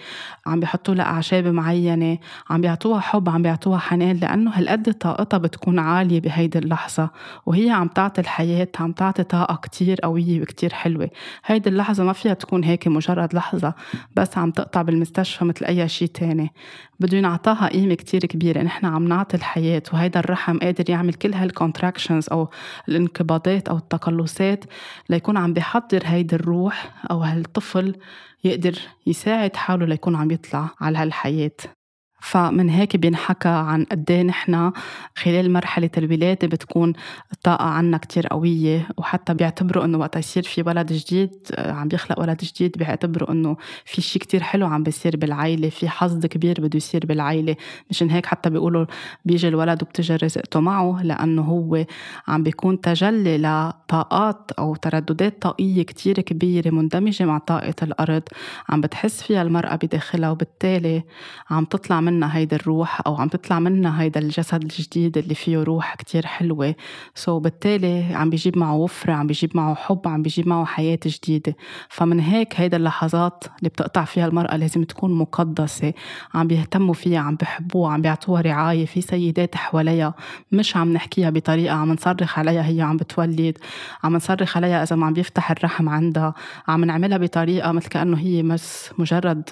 عم 0.46 0.60
بيحطوا 0.60 0.96
لها 0.96 1.06
أعشاب 1.06 1.48
معينة 1.48 2.18
عم 2.50 2.62
بيعطوها 2.62 3.00
حب 3.00 3.30
عم 3.30 3.42
بيعطوها 3.42 3.80
حنان 3.80 4.16
لأنه 4.16 4.52
هالقد 4.52 4.94
طاقتها 4.94 5.38
بتكون 5.38 5.80
عالية 5.80 6.22
بهيدي 6.22 6.60
اللحظة. 6.60 7.10
وهي 7.46 7.70
عم 7.70 7.88
تعطي 7.88 8.22
الحياة 8.22 8.68
عم 8.80 8.92
تعطي 8.92 9.24
طاقة 9.24 9.56
كتير 9.56 10.02
قوية 10.02 10.42
وكتير 10.42 10.74
حلوة. 10.74 11.10
هيدي 11.46 11.70
اللحظة 11.70 12.04
ما 12.04 12.14
فيها 12.14 12.34
تكون 12.34 12.64
هيك 12.64 12.88
مجرد 12.88 13.34
لحظة 13.34 13.74
بس 14.16 14.38
عم 14.38 14.52
تقطع 14.52 14.82
بال 14.82 15.01
المستشفى 15.02 15.46
مثل 15.46 15.66
أي 15.66 15.90
شيء 15.90 16.08
تاني. 16.08 16.54
بده 17.00 17.18
ينعطاها 17.18 17.68
قيمة 17.68 17.94
كتير 17.94 18.26
كبيرة. 18.26 18.62
نحن 18.62 18.86
عم 18.86 19.08
نعطي 19.08 19.38
الحياة 19.38 19.84
وهيدا 19.94 20.20
الرحم 20.20 20.60
قادر 20.60 20.90
يعمل 20.90 21.14
كل 21.14 21.34
هالكونتراكشنز 21.34 22.30
أو 22.32 22.50
الانقباضات 22.90 23.70
أو 23.70 23.78
التقلصات 23.78 24.66
ليكون 25.10 25.38
عم 25.38 25.54
بيحضر 25.54 26.02
هيدي 26.06 26.36
الروح 26.36 26.94
أو 27.12 27.20
هالطفل 27.20 27.96
يقدر 28.44 28.80
يساعد 29.08 29.56
حاله 29.56 29.86
ليكون 29.86 30.16
عم 30.16 30.32
يطلع 30.32 30.70
على 30.82 30.98
هالحياة. 30.98 31.81
فمن 32.22 32.70
هيك 32.70 32.98
بينحكى 32.98 33.50
عن 33.50 33.84
قد 33.84 34.12
إيه 34.12 34.24
نحن 34.24 34.72
خلال 35.16 35.54
مرحلة 35.54 35.90
الولادة 35.98 36.48
بتكون 36.48 36.94
الطاقة 37.34 37.66
عنا 37.66 37.98
كتير 37.98 38.28
قوية 38.28 38.88
وحتى 38.98 39.34
بيعتبروا 39.34 39.86
إنه 39.86 39.98
وقت 39.98 40.16
يصير 40.16 40.44
في 40.44 40.64
ولد 40.68 40.94
جديد 40.94 41.32
آه، 41.56 41.72
عم 41.72 41.88
بيخلق 41.88 42.20
ولد 42.20 42.38
جديد 42.38 42.78
بيعتبروا 42.78 43.32
إنه 43.32 43.58
في 43.86 44.02
شيء 44.02 44.22
كتير 44.22 44.44
حلو 44.44 44.68
عم 44.68 44.84
بيصير 44.84 45.18
بالعائلة 45.18 45.70
في 45.70 45.90
حظ 45.90 46.26
كبير 46.26 46.62
بده 46.62 46.78
يصير 46.78 47.06
بالعائلة 47.06 47.56
مشان 47.90 48.10
هيك 48.10 48.26
حتى 48.26 48.50
بيقولوا 48.50 48.86
بيجي 49.26 49.48
الولد 49.48 49.84
وبتجي 49.84 50.16
رزقته 50.16 50.60
معه 50.60 51.04
لأنه 51.04 51.42
هو 51.42 51.86
عم 52.28 52.44
بيكون 52.44 52.82
تجلي 52.82 53.38
لطاقات 53.38 54.52
أو 54.60 54.76
ترددات 54.76 55.42
طاقية 55.42 55.84
كتير 55.84 56.22
كبيرة 56.22 56.70
مندمجة 56.70 57.24
مع 57.26 57.38
طاقة 57.38 57.76
الأرض 57.84 58.24
عم 58.70 58.82
بتحس 58.82 59.24
فيها 59.24 59.42
المرأة 59.42 59.76
بداخلها 59.76 60.30
وبالتالي 60.30 61.04
عم 61.50 61.66
تطلع 61.66 62.02
من 62.02 62.11
منا 62.12 62.38
هيدا 62.38 62.56
الروح 62.56 63.02
أو 63.08 63.16
عم 63.16 63.28
تطلع 63.28 63.60
منا 63.60 64.02
هيدا 64.02 64.20
الجسد 64.20 64.64
الجديد 64.64 65.18
اللي 65.18 65.36
فيه 65.36 65.58
روح 65.64 65.96
كتير 65.96 66.26
حلوة. 66.26 66.76
سو 67.16 67.40
so 67.40 67.44
بالتالي 67.44 68.04
عم 68.14 68.30
بيجيب 68.30 68.58
معه 68.58 68.76
وفرة 68.76 69.14
عم 69.14 69.28
بيجيب 69.28 69.58
معه 69.58 69.76
حب 69.76 70.02
عم 70.06 70.22
بيجيب 70.22 70.48
معه 70.48 70.66
حياة 70.66 71.00
جديدة. 71.06 71.56
فمن 71.90 72.20
هيك 72.20 72.60
هيدا 72.60 72.78
اللحظات 72.78 73.44
اللي 73.60 73.70
بتقطع 73.70 74.06
فيها 74.06 74.28
المرأة 74.28 74.58
لازم 74.58 74.84
تكون 74.84 75.14
مقدسة 75.14 75.94
عم 76.34 76.48
بيهتموا 76.48 76.94
فيها 76.94 77.20
عم 77.20 77.36
بيحبوها 77.36 77.92
عم 77.94 78.02
بيعطوها 78.02 78.42
رعاية 78.42 78.86
في 78.86 79.02
سيدات 79.02 79.56
حواليها 79.56 80.14
مش 80.52 80.78
عم 80.78 80.94
نحكيها 80.94 81.30
بطريقة 81.30 81.76
عم 81.76 81.92
نصرخ 81.92 82.40
عليها 82.40 82.68
هي 82.68 82.82
عم 82.82 82.98
بتولد 82.98 83.58
عم 84.04 84.16
نصرخ 84.16 84.58
عليها 84.58 84.84
إذا 84.84 84.96
ما 84.96 85.06
عم 85.06 85.14
بيفتح 85.14 85.52
الرحم 85.52 85.90
عندها 85.90 86.34
عم 86.68 86.86
نعملها 86.86 87.18
بطريقة 87.18 87.72
مثل 87.72 87.90
كأنه 87.90 88.18
هي 88.18 88.44
بس 88.44 88.92
مجرد 88.98 89.44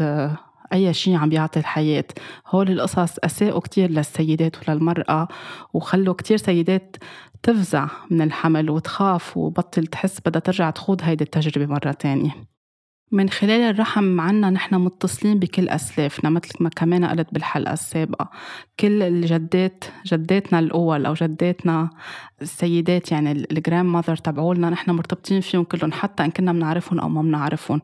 أي 0.73 0.93
شيء 0.93 1.15
عم 1.15 1.29
بيعطي 1.29 1.59
الحياة. 1.59 2.05
هول 2.47 2.71
القصص 2.71 3.17
أساءوا 3.23 3.59
كتير 3.59 3.91
للسيدات 3.91 4.69
وللمرأة 4.69 5.27
وخلوا 5.73 6.13
كتير 6.13 6.37
سيدات 6.37 6.95
تفزع 7.43 7.87
من 8.11 8.21
الحمل 8.21 8.69
وتخاف 8.69 9.37
وبطل 9.37 9.87
تحس 9.87 10.19
بدها 10.25 10.39
ترجع 10.39 10.69
تخوض 10.69 11.01
هيدي 11.03 11.23
التجربة 11.23 11.65
مرة 11.65 11.91
تانية. 11.91 12.35
من 13.11 13.29
خلال 13.29 13.61
الرحم 13.61 14.21
عنا 14.21 14.49
نحن 14.49 14.75
متصلين 14.75 15.39
بكل 15.39 15.69
أسلافنا 15.69 16.29
مثل 16.29 16.63
ما 16.63 16.69
كمان 16.69 17.05
قلت 17.05 17.33
بالحلقة 17.33 17.73
السابقة. 17.73 18.29
كل 18.79 19.03
الجدات 19.03 19.83
جداتنا 20.05 20.59
الأول 20.59 21.05
أو 21.05 21.13
جداتنا 21.13 21.89
السيدات 22.41 23.11
يعني 23.11 23.31
الجرام 23.31 23.91
ماذر 23.91 24.15
تبعولنا 24.15 24.69
نحن 24.69 24.91
مرتبطين 24.91 25.41
فيهم 25.41 25.63
كلهم 25.63 25.91
حتى 25.91 26.25
إن 26.25 26.31
كنا 26.31 26.53
بنعرفهم 26.53 26.99
أو 26.99 27.09
ما 27.09 27.21
بنعرفهم. 27.21 27.81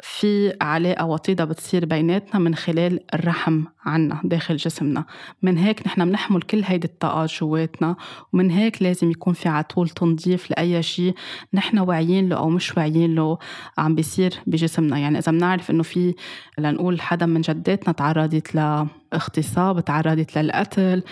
في 0.00 0.56
علاقة 0.60 1.06
وطيدة 1.06 1.44
بتصير 1.44 1.84
بيناتنا 1.84 2.40
من 2.40 2.54
خلال 2.54 3.14
الرحم. 3.14 3.64
عنا 3.86 4.20
داخل 4.24 4.56
جسمنا. 4.56 5.04
من 5.42 5.58
هيك 5.58 5.86
نحن 5.86 6.04
بنحمل 6.04 6.42
كل 6.42 6.62
هيدي 6.64 6.86
الطاقات 6.86 7.30
جواتنا 7.32 7.96
ومن 8.32 8.50
هيك 8.50 8.82
لازم 8.82 9.10
يكون 9.10 9.32
في 9.32 9.48
عطول 9.48 9.88
تنظيف 9.88 10.50
لأي 10.50 10.82
شيء 10.82 11.14
نحن 11.54 11.78
واعيين 11.78 12.28
له 12.28 12.36
أو 12.36 12.48
مش 12.48 12.76
واعيين 12.76 13.14
له 13.14 13.38
عم 13.78 13.94
بيصير 13.94 14.34
بجسمنا. 14.46 14.98
يعني 14.98 15.18
إذا 15.18 15.32
بنعرف 15.32 15.70
إنه 15.70 15.82
في 15.82 16.14
لنقول 16.58 17.00
حدا 17.00 17.26
من 17.26 17.40
جداتنا 17.40 17.92
تعرضت 17.92 18.54
ل 18.54 18.86
اغتصاب 19.12 19.84
تعرضت 19.84 20.38
للقتل 20.38 21.02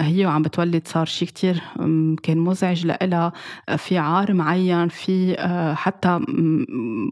هي 0.00 0.26
وعم 0.26 0.42
بتولد 0.42 0.88
صار 0.88 1.06
شيء 1.06 1.28
كتير 1.28 1.62
كان 2.22 2.38
مزعج 2.38 2.86
لإلها. 2.86 3.32
في 3.76 3.98
عار 3.98 4.34
معين 4.34 4.88
في 4.88 5.34
آه، 5.38 5.74
حتى 5.74 6.20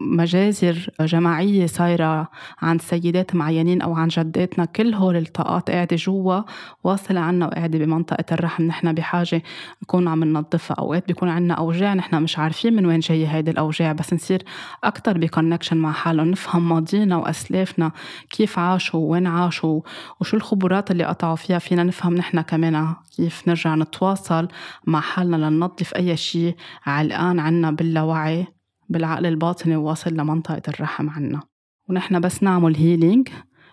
مجازر 0.00 0.90
جماعية 1.00 1.66
صايرة 1.66 2.28
عن 2.62 2.78
سيدات 2.78 3.34
معينين 3.34 3.82
أو 3.82 3.94
عن 3.94 4.08
جداتنا 4.46 4.64
كل 4.64 4.94
هول 4.94 5.16
الطاقات 5.16 5.70
قاعدة 5.70 5.96
جوا 5.96 6.42
واصلة 6.84 7.20
عنا 7.20 7.46
وقاعدة 7.46 7.78
بمنطقة 7.78 8.24
الرحم. 8.32 8.62
نحن 8.62 8.92
بحاجة 8.92 9.42
نكون 9.82 10.08
عم 10.08 10.24
ننظفها. 10.24 10.76
أوقات 10.78 11.06
بيكون 11.06 11.28
عنا 11.28 11.54
أوجاع 11.54 11.94
نحن 11.94 12.22
مش 12.22 12.38
عارفين 12.38 12.76
من 12.76 12.86
وين 12.86 13.00
جاية 13.00 13.26
هيدي 13.26 13.50
الأوجاع 13.50 13.92
بس 13.92 14.12
نصير 14.12 14.42
أكتر 14.84 15.18
بكونكشن 15.18 15.76
مع 15.76 15.92
حالهم. 15.92 16.30
نفهم 16.30 16.68
ماضينا 16.68 17.16
وأسلافنا 17.16 17.92
كيف 18.30 18.58
عاشوا 18.58 19.10
وين 19.10 19.26
عاشوا 19.26 19.80
وشو 20.20 20.36
الخبرات 20.36 20.90
اللي 20.90 21.04
قطعوا 21.04 21.36
فيها. 21.36 21.58
فينا 21.58 21.82
نفهم 21.82 22.14
نحن 22.14 22.40
كمان 22.40 22.94
كيف 23.16 23.48
نرجع 23.48 23.74
نتواصل 23.74 24.48
مع 24.86 25.00
حالنا 25.00 25.36
لننظف 25.36 25.94
أي 25.94 26.16
شيء 26.16 26.56
علقان 26.86 27.40
عنا 27.40 27.70
باللاوعي 27.70 28.46
بالعقل 28.88 29.26
الباطني 29.26 29.76
واصل 29.76 30.10
لمنطقة 30.14 30.62
الرحم 30.68 31.10
عنا. 31.10 31.40
ونحن 31.88 32.20
بس 32.20 32.42
نعمل 32.42 32.76
healing 32.76 33.28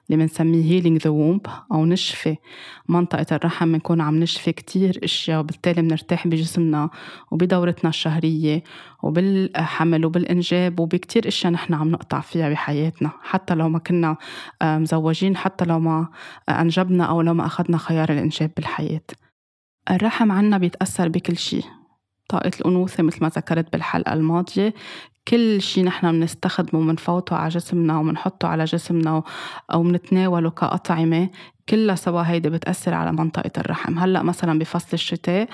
اللي 0.09 0.23
بنسميه 0.23 0.63
healing 0.63 1.01
the 1.01 1.09
womb 1.09 1.47
أو 1.71 1.85
نشفي 1.85 2.37
منطقة 2.89 3.35
الرحم 3.35 3.71
بنكون 3.71 4.01
عم 4.01 4.19
نشفي 4.19 4.51
كتير 4.51 4.99
أشياء 5.03 5.39
وبالتالي 5.39 5.81
بنرتاح 5.81 6.27
بجسمنا 6.27 6.89
وبدورتنا 7.31 7.89
الشهرية 7.89 8.63
وبالحمل 9.03 10.05
وبالإنجاب 10.05 10.79
وبكتير 10.79 11.27
أشياء 11.27 11.53
نحن 11.53 11.73
عم 11.73 11.91
نقطع 11.91 12.19
فيها 12.19 12.49
بحياتنا. 12.49 13.11
حتى 13.21 13.55
لو 13.55 13.69
ما 13.69 13.79
كنا 13.79 14.17
آه، 14.61 14.77
مزوجين 14.77 15.37
حتى 15.37 15.65
لو 15.65 15.79
ما 15.79 16.07
أنجبنا 16.49 17.03
أو 17.05 17.21
لو 17.21 17.33
ما 17.33 17.45
أخذنا 17.45 17.77
خيار 17.77 18.11
الإنجاب 18.11 18.51
بالحياة. 18.55 19.01
الرحم 19.91 20.31
عنا 20.31 20.57
بيتأثر 20.57 21.09
بكل 21.09 21.37
شيء. 21.37 21.63
طاقة 22.29 22.51
الأنوثة 22.59 23.03
مثل 23.03 23.17
ما 23.21 23.29
ذكرت 23.29 23.71
بالحلقة 23.73 24.13
الماضية 24.13 24.73
كل 25.27 25.61
شيء 25.61 25.83
نحن 25.83 26.11
بنستخدمه 26.11 26.87
بنفوته 26.87 27.35
على 27.35 27.49
جسمنا 27.49 27.99
وبنحطه 27.99 28.47
على 28.47 28.63
جسمنا 28.63 29.23
أو 29.73 29.83
بنتناوله 29.83 30.49
كأطعمة 30.49 31.29
كلها 31.69 31.95
سوا 31.95 32.21
هيدي 32.21 32.49
بتأثر 32.49 32.93
على 32.93 33.11
منطقة 33.11 33.51
الرحم. 33.57 33.99
هلأ 33.99 34.23
مثلا 34.23 34.59
بفصل 34.59 34.89
الشتاء 34.93 35.49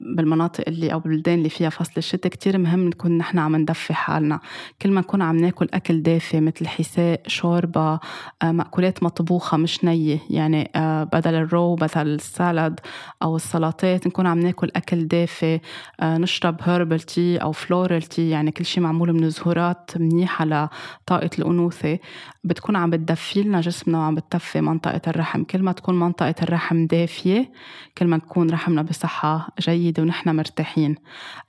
بالمناطق 0.00 0.64
اللي 0.68 0.92
أو 0.92 0.98
بالبلدان 1.00 1.38
اللي 1.38 1.48
فيها 1.48 1.70
فصل 1.70 1.92
الشتاء 1.96 2.32
كتير 2.32 2.58
مهم 2.58 2.88
نكون 2.88 3.18
نحن 3.18 3.38
عم 3.38 3.56
ندفي 3.56 3.94
حالنا. 3.94 4.40
كل 4.82 4.90
ما 4.90 5.00
نكون 5.00 5.22
عم 5.22 5.36
ناكل 5.36 5.68
أكل 5.74 6.02
دافي 6.02 6.40
مثل 6.40 6.66
حساء 6.66 7.22
شوربة 7.26 8.00
آه، 8.42 8.52
مأكولات 8.52 9.02
مطبوخة 9.02 9.56
مش 9.56 9.84
نية 9.84 10.18
يعني 10.30 10.70
آه، 10.76 11.04
بدل 11.04 11.34
الرو 11.34 11.74
بدل 11.74 12.06
السالد 12.06 12.80
أو 13.22 13.36
السلطات 13.36 14.06
نكون 14.06 14.26
عم 14.26 14.38
ناكل 14.38 14.70
أكل 14.76 15.08
دافي 15.08 15.60
آه، 16.00 16.18
نشرب 16.18 16.56
herbal 16.62 17.00
tea 17.00 17.36
أو 17.36 17.52
floral 17.52 18.02
tea 18.02 18.30
يعني 18.30 18.50
كل 18.50 18.64
شيء 18.64 18.82
معمول 18.82 19.12
من 19.12 19.30
زهورات 19.30 19.90
منيحة 19.96 20.44
لطاقة 20.44 21.30
الأنوثة. 21.38 21.98
بتكون 22.44 22.76
عم 22.76 22.90
بتدفي 22.90 23.42
لنا 23.42 23.60
جسمنا 23.60 23.98
وعم 23.98 24.14
بتدفي 24.14 24.60
منطقة 24.60 25.00
الرحم. 25.06 25.44
كل 25.52 25.62
ما 25.62 25.72
تكون 25.72 25.98
منطقة 26.00 26.34
الرحم 26.42 26.86
دافية 26.86 27.52
كل 27.98 28.06
ما 28.06 28.18
تكون 28.18 28.50
رحمنا 28.50 28.82
بصحة 28.82 29.48
جيدة 29.60 30.02
ونحن 30.02 30.36
مرتاحين. 30.36 30.94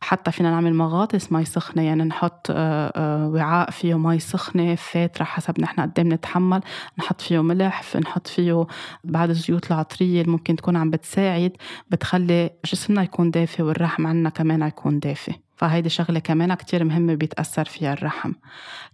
حتى 0.01 0.31
فينا 0.31 0.51
نعمل 0.51 0.73
مغاطس 0.75 1.31
مي 1.31 1.45
سخنة 1.45 1.81
يعني 1.81 2.03
نحط 2.03 2.47
آه، 2.49 2.93
آه، 2.95 3.27
وعاء 3.27 3.71
فيه 3.71 3.97
مي 3.97 4.19
سخنة 4.19 4.75
فاترة 4.75 5.23
حسب 5.23 5.61
نحن 5.61 5.81
قد 5.81 5.99
إيه 5.99 6.05
بنتحمل. 6.05 6.61
نحط 6.99 7.21
فيه 7.21 7.43
ملح 7.43 7.95
نحط 7.95 8.27
فيه 8.27 8.67
بعض 9.03 9.29
الزيوت 9.29 9.71
العطرية 9.71 10.21
اللي 10.21 10.31
ممكن 10.31 10.55
تكون 10.55 10.75
عم 10.75 10.89
بتساعد 10.89 11.51
بتخلي 11.89 12.49
جسمنا 12.65 13.03
يكون 13.03 13.31
دافي 13.31 13.63
والرحم 13.63 14.07
عنا 14.07 14.29
كمان 14.29 14.61
يكون 14.61 14.99
دافي. 14.99 15.42
فهيدي 15.55 15.89
شغلة 15.89 16.19
كمان 16.19 16.53
كتير 16.53 16.83
مهمة 16.83 17.15
بيتأثر 17.15 17.65
فيها 17.65 17.93
الرحم. 17.93 18.31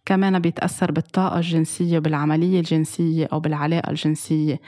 كمان 0.05 0.39
بيتأثر 0.39 0.91
بالطاقة 0.91 1.37
الجنسية 1.37 1.99
بالعملية 1.99 2.59
الجنسية 2.59 3.29
أو 3.33 3.39
بالعلاقة 3.39 3.89
الجنسية. 3.89 4.59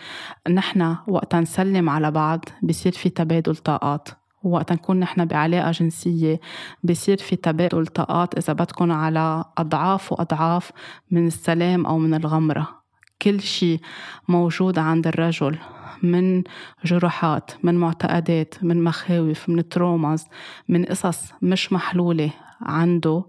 نحن 0.50 0.95
وقت 1.07 1.36
نسلم 1.36 1.89
على 1.89 2.12
بعض 2.12 2.45
بصير 2.63 2.91
في 2.91 3.10
تبادل 3.10 3.55
طاقات. 3.55 4.10
وقت 4.43 4.71
نكون 4.71 5.00
نحن 5.00 5.25
بعلاقة 5.25 5.71
جنسية 5.71 6.39
بصير 6.83 7.17
في 7.17 7.36
تبادل 7.36 7.88
طاقات 7.88 8.38
إذا 8.38 8.53
بدكم 8.53 8.91
على 8.91 9.45
أضعاف 9.57 10.12
وأضعاف 10.12 10.71
من 11.12 11.27
السلام 11.27 11.86
أو 11.86 11.98
من 11.98 12.13
الغمرة. 12.13 12.80
كل 13.22 13.42
شيء 13.42 13.80
موجود 14.28 14.80
عند 14.80 15.08
الرجل 15.08 15.58
من 16.04 16.44
جروحات 16.86 17.51
من 17.63 17.75
معتقدات 17.75 18.56
من 18.62 18.84
مخاوف 18.84 19.50
من 19.50 19.70
تروماز 19.70 20.28
من 20.70 20.86
قصص 20.86 21.34
مش 21.42 21.74
محلولة 21.74 22.32
عنده 22.62 23.24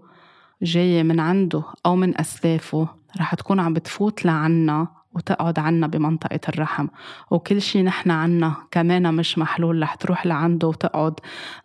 جاية 0.61 1.03
من 1.03 1.19
عنده 1.19 1.63
أو 1.85 1.95
من 1.95 2.19
أسلافه 2.19 2.87
رح 3.19 3.35
تكون 3.35 3.59
عم 3.59 3.73
بتفوت 3.73 4.25
لعنا 4.25 4.87
وتقعد 5.15 5.59
عنا 5.59 5.87
بمنطقة 5.87 6.39
الرحم. 6.49 6.87
وكل 7.31 7.61
شي 7.61 7.83
نحن 7.83 8.11
عنا 8.11 8.55
كمان 8.71 9.13
مش 9.13 9.37
محلول 9.37 9.81
رح 9.81 9.95
تروح 9.95 10.25
لعنده 10.25 10.67
وتقعد 10.67 11.13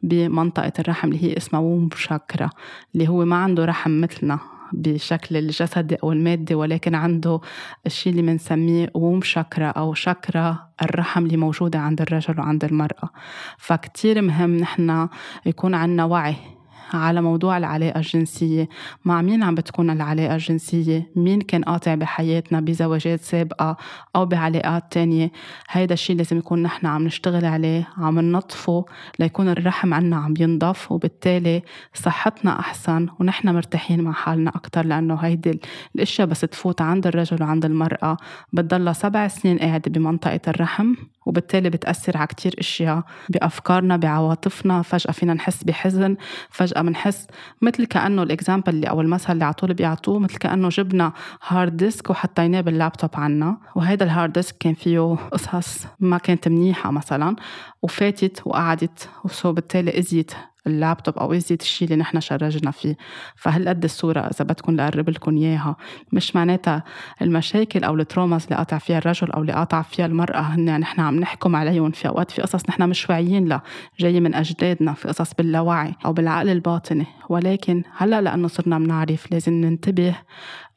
بمنطقة 0.02 0.72
الرحم 0.78 1.08
اللي 1.08 1.24
هي 1.24 1.36
اسمها 1.36 1.60
ووم 1.60 1.88
شاكرا 1.96 2.50
اللي 2.94 3.08
هو 3.08 3.24
ما 3.24 3.36
عنده 3.36 3.64
رحم 3.64 4.00
مثلنا. 4.00 4.38
بشكل 4.72 5.36
الجسدي 5.36 5.94
أو 5.94 6.12
المادي 6.12 6.54
ولكن 6.54 6.94
عنده 6.94 7.40
الشيء 7.86 8.12
اللي 8.12 8.22
بنسميه 8.22 8.90
ووم 8.94 9.22
شاكرا 9.22 9.66
أو 9.66 9.94
شاكرا 9.94 10.68
الرحم 10.82 11.24
اللي 11.26 11.36
موجودة 11.36 11.78
عند 11.78 12.00
الرجل 12.00 12.40
وعند 12.40 12.64
المرأة. 12.64 13.10
فكتير 13.58 14.22
مهم 14.22 14.56
نحن 14.56 15.08
يكون 15.46 15.74
عنا 15.74 16.04
وعي 16.04 16.57
على 16.92 17.22
موضوع 17.22 17.58
العلاقة 17.58 17.98
الجنسية. 17.98 18.68
مع 19.04 19.22
مين 19.22 19.42
عم 19.42 19.54
بتكون 19.54 19.90
العلاقة 19.90 20.34
الجنسية؟ 20.34 21.10
مين 21.16 21.40
كان 21.40 21.62
قاطع 21.62 21.94
بحياتنا 21.94 22.60
بزواجات 22.60 23.20
سابقة 23.20 23.76
أو 24.16 24.26
بعلاقات 24.26 24.92
تانية؟ 24.92 25.32
هيدا 25.70 25.94
الشيء 25.94 26.16
لازم 26.16 26.38
يكون 26.38 26.62
نحن 26.62 26.86
عم 26.86 27.04
نشتغل 27.04 27.44
عليه 27.44 27.88
عم 27.96 28.20
ننظفه 28.20 28.84
ليكون 29.18 29.48
الرحم 29.48 29.94
عنا 29.94 30.16
عم 30.16 30.34
ينضف 30.38 30.92
وبالتالي 30.92 31.62
صحتنا 31.94 32.58
أحسن 32.58 33.06
ونحن 33.20 33.48
مرتاحين 33.48 34.00
مع 34.00 34.12
حالنا 34.12 34.50
أكتر 34.50 34.84
لأنه 34.86 35.14
هيدي 35.14 35.60
الأشياء 35.94 36.26
بس 36.28 36.40
تفوت 36.40 36.80
عند 36.80 37.06
الرجل 37.06 37.42
وعند 37.42 37.64
المرأة. 37.64 38.16
بتضلها 38.52 38.92
سبع 38.92 39.28
سنين 39.28 39.58
قاعدة 39.58 39.90
بمنطقة 39.90 40.40
الرحم. 40.48 40.94
وبالتالي 41.28 41.70
بتأثر 41.70 42.16
على 42.16 42.26
كتير 42.26 42.54
أشياء 42.58 43.02
بأفكارنا 43.28 43.96
بعواطفنا 43.96 44.82
فجأة 44.82 45.12
فينا 45.12 45.34
نحس 45.34 45.64
بحزن 45.64 46.16
فجأة 46.50 46.82
بنحس 46.82 47.26
مثل 47.62 47.84
كأنه 47.84 48.22
ال 48.22 48.29
example 48.29 48.74
اللي 48.74 48.86
أو 48.86 49.00
المثل 49.00 49.32
اللي 49.32 49.44
على 49.44 49.54
طول 49.54 49.74
بيعطوه 49.74 50.18
مثل 50.18 50.36
كأنه 50.38 50.68
جبنا 50.68 51.12
hard 51.48 51.76
disk 51.76 52.10
وحطيناه 52.10 52.60
باللابتوب 52.60 53.10
عنا. 53.14 53.56
وهذا 53.74 54.04
ال 54.04 54.10
hard 54.10 54.32
disk 54.32 54.56
كان 54.60 54.74
فيه 54.74 55.16
قصص 55.32 55.86
ما 56.00 56.18
كانت 56.18 56.48
منيحة 56.48 56.90
مثلا 56.90 57.36
وفاتت 57.82 58.42
وقعدت 58.46 59.08
و 59.24 59.33
so 59.33 59.52
بالتالي 59.52 59.90
أذيت 59.90 60.32
اللابتوب 60.68 61.18
أو 61.18 61.32
اذيت 61.32 61.62
الشيء 61.62 61.88
اللي 61.88 62.00
نحن 62.00 62.20
شرجنا 62.20 62.70
فيه. 62.70 62.96
فهالقد 63.36 63.84
الصورة 63.84 64.20
إذا 64.20 64.44
بدكم 64.44 64.76
لقرب 64.76 65.10
لكم 65.10 65.36
إياها. 65.36 65.76
مش 66.12 66.36
معناتها 66.36 66.84
المشاكل 67.22 67.84
أو 67.84 67.94
ال 67.94 68.00
traumas 68.00 68.44
اللي 68.44 68.56
قاطع 68.56 68.78
فيها 68.78 68.98
الرجل 68.98 69.30
أو 69.30 69.40
اللي 69.40 69.52
قاطع 69.52 69.82
فيها 69.82 70.06
المرأة 70.06 70.40
هن 70.40 70.80
نحن 70.80 71.00
عم 71.00 71.20
نحكم 71.20 71.56
عليهم 71.56 71.90
في 71.90 72.08
أوقات 72.08 72.30
في 72.30 72.42
قصص 72.42 72.68
نحن 72.68 72.88
مش 72.88 73.10
واعيين 73.10 73.48
لها. 73.48 73.62
جاية 73.98 74.20
من 74.20 74.34
أجدادنا 74.34 74.92
في 74.92 75.08
قصص 75.08 75.34
باللاوعي 75.34 75.94
أو 76.04 76.12
بالعقل 76.12 76.48
الباطني. 76.48 77.06
ولكن 77.28 77.82
هلأ 77.96 78.20
لأنه 78.20 78.48
صرنا 78.48 78.78
بنعرف 78.78 79.32
لازم 79.32 79.52
ننتبه 79.52 80.14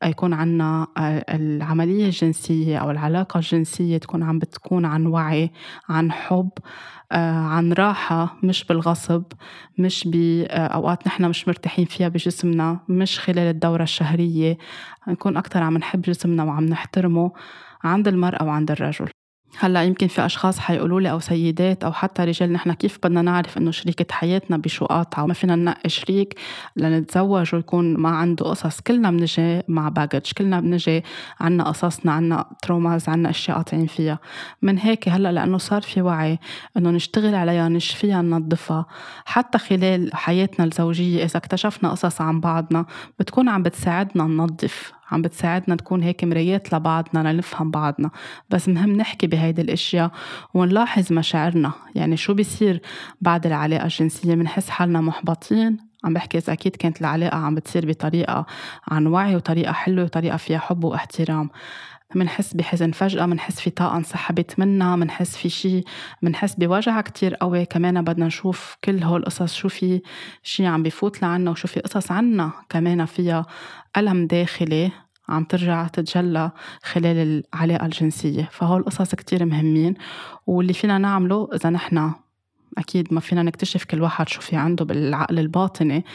يكون 0.10 0.34
عنا 0.34 0.88
آه، 0.98 1.26
العملية 1.30 2.06
الجنسية 2.06 2.78
أو 2.78 2.92
العلاقة 2.92 3.38
الجنسية 3.38 3.98
تكون 3.98 4.24
عم 4.24 4.40
بتكون 4.40 4.86
عن 4.86 5.06
وعي 5.06 5.52
عن 5.90 6.12
حب 6.12 6.50
آه، 7.12 7.32
عن 7.32 7.74
راحة 7.74 8.38
مش 8.44 8.64
بالغصب 8.66 9.24
مش 9.78 10.08
بأوقات 10.08 11.08
نحن 11.08 11.26
مش 11.30 11.48
مرتاحين 11.48 11.86
فيها 11.86 12.08
بجسمنا 12.08 12.80
مش 12.90 13.20
خلال 13.20 13.40
الدورة 13.40 13.84
الشهرية. 13.84 14.58
نكون 15.08 15.38
أكتر 15.38 15.64
عم 15.64 15.78
نحب 15.78 16.02
جسمنا 16.02 16.44
وعم 16.44 16.66
نحترمه 16.66 17.32
عند 17.84 18.08
المرأة 18.08 18.44
وعند 18.46 18.72
الرجل. 18.72 19.10
هلا 19.60 19.84
يمكن 19.84 20.08
في 20.08 20.26
أشخاص 20.26 20.60
حيقولوا 20.60 21.02
لي 21.02 21.12
أو 21.12 21.20
سيدات 21.20 21.84
أو 21.84 21.92
حتى 21.92 22.24
رجال 22.24 22.54
نحن 22.54 22.74
كيف 22.74 22.98
بدنا 23.04 23.22
نعرف 23.22 23.58
إنه 23.58 23.72
شريكة 23.72 24.06
حياتنا 24.12 24.58
بشو 24.58 24.86
قاطعة 24.86 25.24
وما 25.24 25.34
فينا 25.34 25.56
ننقي 25.56 25.90
شريك 25.90 26.40
لنتزوج 26.76 27.56
ويكون 27.56 27.98
ما 27.98 28.10
عنده 28.10 28.46
قصص؟ 28.46 28.80
كلنا 28.80 29.12
بنجي 29.12 29.62
مع 29.68 29.90
باجج 29.90 30.32
كلنا 30.38 30.60
بنجي 30.60 31.04
عنا 31.40 31.64
قصصنا 31.64 32.12
عنا 32.12 32.46
تروماز 32.62 33.10
عنا 33.10 33.30
أشياء 33.30 33.58
قاطعين 33.58 33.88
فيها. 33.88 34.20
من 34.62 34.78
هيك 34.78 35.10
هلا 35.10 35.32
لأنه 35.32 35.58
صار 35.58 35.82
في 35.82 36.02
وعي 36.02 36.40
إنه 36.78 36.90
نشتغل 36.92 37.36
عليها 37.36 37.70
نشفيها 37.70 38.22
ننظفها. 38.22 38.86
حتى 39.26 39.58
خلال 39.58 40.16
حياتنا 40.16 40.66
الزوجية 40.66 41.24
إذا 41.24 41.38
اكتشفنا 41.38 41.92
قصص 41.92 42.22
عن 42.22 42.40
بعضنا 42.40 42.86
بتكون 43.20 43.50
عم 43.50 43.64
بتساعدنا 43.64 44.24
ننظف. 44.24 45.01
عم 45.12 45.22
بتساعدنا 45.22 45.76
نكون 45.76 46.04
هيك 46.04 46.24
مرايات 46.24 46.74
لبعضنا 46.74 47.34
لنفهم 47.34 47.72
بعضنا. 47.72 48.10
بس 48.50 48.70
مهم 48.70 48.92
نحكي 48.92 49.28
بهيدي 49.28 49.62
الأشياء 49.62 50.12
ونلاحظ 50.54 51.14
مشاعرنا. 51.14 51.72
يعني 51.96 52.18
شو 52.18 52.34
بيصير 52.34 52.82
بعد 53.22 53.46
العلاقة 53.46 53.84
الجنسية؟ 53.84 54.36
بنحس 54.36 54.70
حالنا 54.70 55.02
محبطين. 55.02 55.78
عم 56.04 56.14
بحكي 56.14 56.38
إذا 56.38 56.54
أكيد 56.54 56.76
كانت 56.76 57.02
العلاقة 57.02 57.38
عم 57.38 57.56
بتصير 57.56 57.88
بطريقة 57.88 58.46
عن 58.88 59.08
وعي 59.08 59.36
وطريقة 59.36 59.72
حلوة 59.72 60.04
وطريقة 60.04 60.38
فيها 60.38 60.60
حب 60.60 60.84
واحترام. 60.84 61.50
منحس 62.16 62.54
بحزن 62.54 62.92
فجأة 62.92 63.26
منحس 63.26 63.60
في 63.60 63.70
طاقة 63.70 63.98
انسحبت 63.98 64.60
منا 64.60 64.96
منحس 64.96 65.38
في 65.38 65.50
شيء 65.50 65.84
منحس 66.22 66.56
بوجع 66.56 67.02
كتير 67.02 67.36
قوي. 67.36 67.66
كمان 67.66 68.02
بدنا 68.04 68.26
نشوف 68.26 68.78
كل 68.84 69.04
هول 69.04 69.20
القصص 69.20 69.54
شو 69.54 69.70
في 69.70 70.02
شيء 70.44 70.66
عم 70.66 70.84
بفوت 70.84 71.22
لعنا 71.22 71.52
وشو 71.52 71.68
في 71.68 71.80
قصص 71.80 72.12
عنا 72.12 72.52
كمان 72.70 73.06
فيها 73.06 73.46
ألم 73.98 74.28
داخلي 74.28 74.92
عم 75.30 75.44
ترجع 75.44 75.88
تتجلى 75.88 76.52
خلال 76.84 77.44
العلاقة 77.54 77.86
الجنسية. 77.86 78.50
فهول 78.52 78.80
القصص 78.80 79.16
كتير 79.16 79.46
مهمين 79.46 79.94
واللي 80.48 80.74
فينا 80.74 80.98
نعمله 80.98 81.50
إذا 81.56 81.70
نحن 81.70 82.12
أكيد 82.78 83.14
ما 83.14 83.20
فينا 83.20 83.44
نكتشف 83.44 83.84
كل 83.84 84.02
واحد 84.02 84.30
شو 84.30 84.42
في 84.42 84.56
عنده 84.56 84.86
بالعقل 84.86 85.40
الباطني 85.40 86.06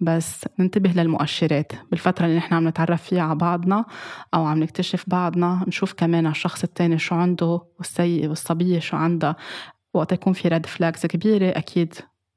بس 0.00 0.44
ننتبه 0.58 0.90
للمؤشرات. 0.90 1.72
بالفترة 1.90 2.26
اللي 2.26 2.36
نحن 2.36 2.54
عم 2.54 2.68
نتعرف 2.68 3.02
فيها 3.02 3.22
على 3.22 3.34
بعضنا 3.34 3.84
أو 4.34 4.44
عم 4.44 4.62
نكتشف 4.62 5.04
بعضنا 5.06 5.64
نشوف 5.68 5.92
كمان 5.92 6.26
الشخص 6.26 6.64
التاني 6.64 6.98
شو 6.98 7.14
عنده 7.14 7.60
والسيء 7.78 8.28
والصبية 8.28 8.78
شو 8.78 8.96
عندها. 8.96 9.36
وقت 9.94 10.12
يكون 10.12 10.32
في 10.32 10.48
ريد 10.48 10.66
فلاجز 10.66 11.06
كبيرة 11.06 11.58
أكيد 11.58 11.94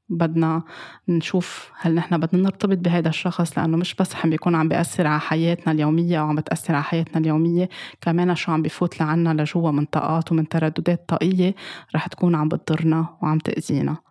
بدنا 0.10 0.64
نشوف 1.08 1.72
هل 1.80 1.96
نحن 1.96 2.18
بدنا 2.18 2.42
نرتبط 2.44 2.78
بهذا 2.78 3.10
الشخص 3.10 3.58
لأنه 3.58 3.78
مش 3.78 3.96
بس 3.96 4.16
عم 4.16 4.30
بيكون 4.30 4.56
عم 4.56 4.70
بيأثر 4.70 5.08
على 5.08 5.20
حياتنا 5.20 5.74
اليومية 5.74 6.20
أو 6.20 6.28
عم 6.28 6.36
بتأثر 6.36 6.76
على 6.76 6.84
حياتنا 6.84 7.18
اليومية 7.18 7.70
كمان 8.02 8.36
شو 8.36 8.52
عم 8.52 8.62
بفوت 8.62 9.00
لعنا 9.00 9.42
لجوا 9.42 9.72
من 9.72 9.86
طاقات 9.86 10.32
ومن 10.32 10.50
ترددات 10.50 11.10
طاقية 11.10 11.56
رح 11.96 12.08
تكون 12.08 12.36
عم 12.36 12.48
بتضرنا 12.48 13.18
وعم 13.22 13.38
تأذينا. 13.40 14.09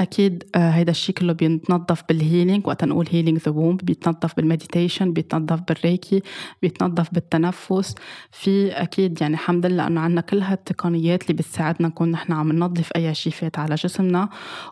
أكيد 0.00 0.44
آه، 0.54 0.70
هيدا 0.70 0.90
الشيء 0.90 1.14
كله 1.14 1.32
بيتنظف 1.32 2.02
بال 2.08 2.21
healing 2.21 2.66
وقت 2.66 2.84
نقول 2.84 3.08
healing 3.10 3.38
the 3.38 3.52
womb 3.52 3.76
بيتنظف 3.76 4.36
بال 4.36 4.49
meditation 4.49 5.12
بيتنظف 5.12 5.60
بال 5.68 5.83
reiki 5.83 6.22
بيتنظف 6.62 7.14
بالتنفس. 7.14 7.94
في 8.30 8.72
أكيد 8.72 9.20
يعني 9.22 9.34
الحمد 9.34 9.66
لله 9.66 9.86
إنه 9.86 10.00
عندنا 10.00 10.20
كل 10.20 10.38
هالتقنيات 10.38 11.22
اللي 11.22 11.34
بتساعدنا 11.34 11.88
نكون 11.88 12.10
نحن 12.10 12.32
عم 12.32 12.52
ننظف 12.52 12.90
أي 12.96 13.14
شيء 13.14 13.32
فات 13.32 13.58
على 13.58 13.74
جسمنا 13.74 14.28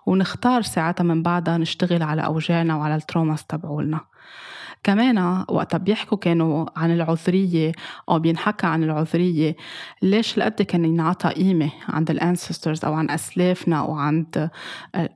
ونختار 0.06 0.62
ساعتها 0.62 1.04
من 1.04 1.22
بعدها 1.22 1.58
نشتغل 1.58 2.02
على 2.02 2.24
أوجاعنا 2.24 2.76
وعلى 2.76 2.94
ال 2.94 3.00
traumas 3.01 3.44
تبعولنا. 3.44 4.00
كمان 4.82 5.44
وقتها 5.48 5.78
بيحكوا 5.78 6.18
كانوا 6.18 6.66
عن 6.76 6.90
العذرية 6.90 7.72
أو 8.08 8.18
بينحكى 8.18 8.66
عن 8.66 8.84
العذرية. 8.84 9.56
ليش 10.02 10.38
لقد 10.38 10.62
كان 10.62 10.84
ينعطى 10.84 11.28
قيمة 11.28 11.70
عند 11.88 12.10
ال 12.10 12.18
ancestors 12.18 12.84
أو 12.84 12.92
عن 12.94 13.10
أسلافنا 13.10 13.78
أو 13.78 13.94
عند 13.94 14.50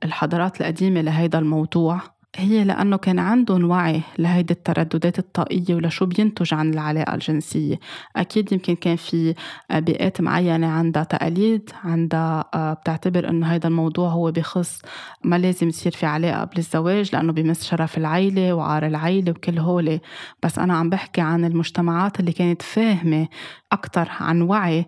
الحضارات 0.03 0.61
القديمة 0.61 1.01
لهيدا 1.01 1.39
الموضوع؟ 1.39 2.14
هي 2.37 2.63
لأنه 2.63 2.97
كان 2.97 3.19
عندهم 3.19 3.69
وعي 3.69 4.01
لهيدي 4.17 4.53
الترددات 4.53 5.19
الطاقية 5.19 5.75
ولشو 5.75 6.05
بينتج 6.05 6.53
عن 6.53 6.73
العلاقة 6.73 7.13
الجنسية. 7.13 7.79
أكيد 8.15 8.51
يمكن 8.51 8.75
كان 8.75 8.95
في 8.95 9.35
بيئات 9.73 10.21
معينة 10.21 10.67
عندها 10.67 11.03
تقاليد 11.03 11.69
عندها 11.83 12.45
آه، 12.53 12.73
بتعتبر 12.73 13.29
أنه 13.29 13.47
هيدا 13.47 13.67
الموضوع 13.67 14.09
هو 14.09 14.31
بخص 14.31 14.81
ما 15.23 15.35
لازم 15.35 15.67
يصير 15.67 15.91
في 15.91 16.05
علاقة 16.05 16.41
قبل 16.41 16.57
الزواج 16.57 17.15
لأنه 17.15 17.33
بمس 17.33 17.63
شرف 17.63 17.97
العيلة 17.97 18.53
وعار 18.53 18.85
العيلة 18.85 19.31
وكل 19.31 19.59
هولي 19.59 19.99
بس 20.43 20.59
أنا 20.59 20.77
عم 20.77 20.89
بحكي 20.89 21.21
عن 21.21 21.45
المجتمعات 21.45 22.19
اللي 22.19 22.31
كانت 22.31 22.61
فاهمة 22.61 23.27
أكتر 23.71 24.07
عن 24.19 24.41
وعي 24.41 24.85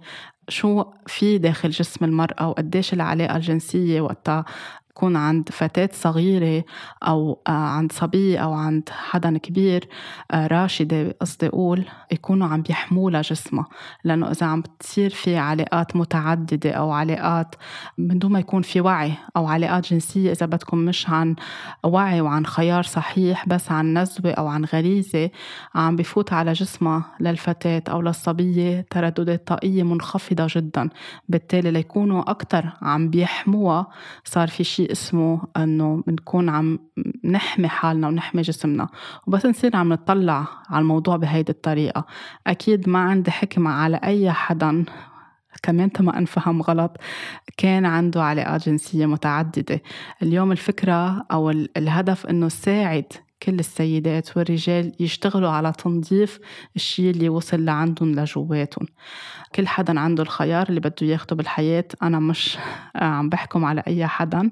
شو 0.49 0.83
في 1.07 1.37
داخل 1.37 1.69
جسم 1.69 2.05
المرأة 2.05 2.49
وقديش 2.49 2.93
العلاقة 2.93 3.35
الجنسية 3.35 4.01
وقتها 4.01 4.45
تكون 4.97 5.15
عند 5.15 5.49
فتاة 5.49 5.89
صغيرة 5.93 6.63
أو 7.03 7.41
آه، 7.47 7.51
عند 7.51 7.91
صبي 7.91 8.41
أو 8.41 8.53
عند 8.53 8.89
حدا 8.89 9.37
كبير 9.37 9.87
آه، 10.31 10.47
راشدة 10.47 11.15
قصدي 11.21 11.47
أقول 11.47 11.85
يكونوا 12.11 12.47
عم 12.47 12.61
بيحموا 12.61 13.21
جسمها. 13.21 13.65
لأنه 14.03 14.31
إذا 14.31 14.45
عم 14.45 14.61
بتصير 14.61 15.09
في 15.09 15.37
علاقات 15.37 15.95
متعددة 15.95 16.71
أو 16.71 16.91
علاقات 16.91 17.55
من 17.97 18.19
دون 18.19 18.31
ما 18.31 18.39
يكون 18.39 18.61
في 18.61 18.81
وعي 18.81 19.13
أو 19.37 19.47
علاقات 19.47 19.93
جنسية 19.93 20.31
إذا 20.31 20.45
بدكم 20.45 20.77
مش 20.77 21.09
عن 21.09 21.35
وعي 21.83 22.21
وعن 22.21 22.45
خيار 22.45 22.83
صحيح 22.83 23.47
بس 23.47 23.71
عن 23.71 23.97
نزوة 23.97 24.31
أو 24.31 24.47
عن 24.47 24.65
غريزة 24.65 25.29
عم 25.75 25.95
بفوت 25.95 26.33
على 26.33 26.53
جسمها 26.53 27.03
للفتاة 27.19 27.83
أو 27.89 28.01
للصبية 28.01 28.85
ترددات 28.89 29.47
طاقية 29.47 29.83
منخفضة 29.83 30.47
جدا. 30.49 30.89
بالتالي 31.29 31.71
ليكونوا 31.71 32.29
أكتر 32.29 32.65
عم 32.81 33.09
بيحموها 33.09 33.87
صار 34.23 34.47
في 34.47 34.63
شيء 34.63 34.86
اسمه 34.91 35.41
انه 35.57 36.03
بنكون 36.07 36.49
عم 36.49 36.79
نحمي 37.23 37.67
حالنا 37.67 38.07
ونحمي 38.07 38.41
جسمنا. 38.41 38.87
وبس 39.27 39.45
نصير 39.45 39.75
عم 39.75 39.93
نطلع 39.93 40.47
على 40.69 40.81
الموضوع 40.81 41.15
بهيدي 41.15 41.51
الطريقة. 41.51 42.05
أكيد 42.47 42.89
ما 42.89 42.99
عندي 42.99 43.31
حكمة 43.31 43.69
على 43.69 43.99
أي 44.03 44.31
حدا 44.31 44.85
كمان 45.63 45.89
ما 45.99 46.17
انفهم 46.17 46.61
غلط 46.61 46.97
كان 47.57 47.85
عنده 47.85 48.23
علاقات 48.23 48.69
جنسية 48.69 49.05
متعددة. 49.05 49.81
اليوم 50.21 50.51
الفكرة 50.51 51.25
أو 51.31 51.49
الهدف 51.49 52.25
أنه 52.25 52.47
ساعد 52.47 53.13
كل 53.43 53.59
السيدات 53.59 54.37
والرجال 54.37 54.91
يشتغلوا 54.99 55.49
على 55.49 55.71
تنظيف 55.71 56.39
الشيء 56.75 57.09
اللي 57.09 57.29
وصل 57.29 57.65
لعندهم 57.65 58.11
لجواتهم. 58.11 58.87
كل 59.55 59.67
حدا 59.67 59.99
عنده 59.99 60.23
الخيار 60.23 60.69
اللي 60.69 60.79
بده 60.79 61.07
ياخده 61.07 61.35
بالحياة. 61.35 61.85
أنا 62.03 62.19
مش 62.19 62.57
عم 62.95 63.29
بحكم 63.29 63.65
على 63.65 63.83
أي 63.87 64.07
حدا 64.07 64.49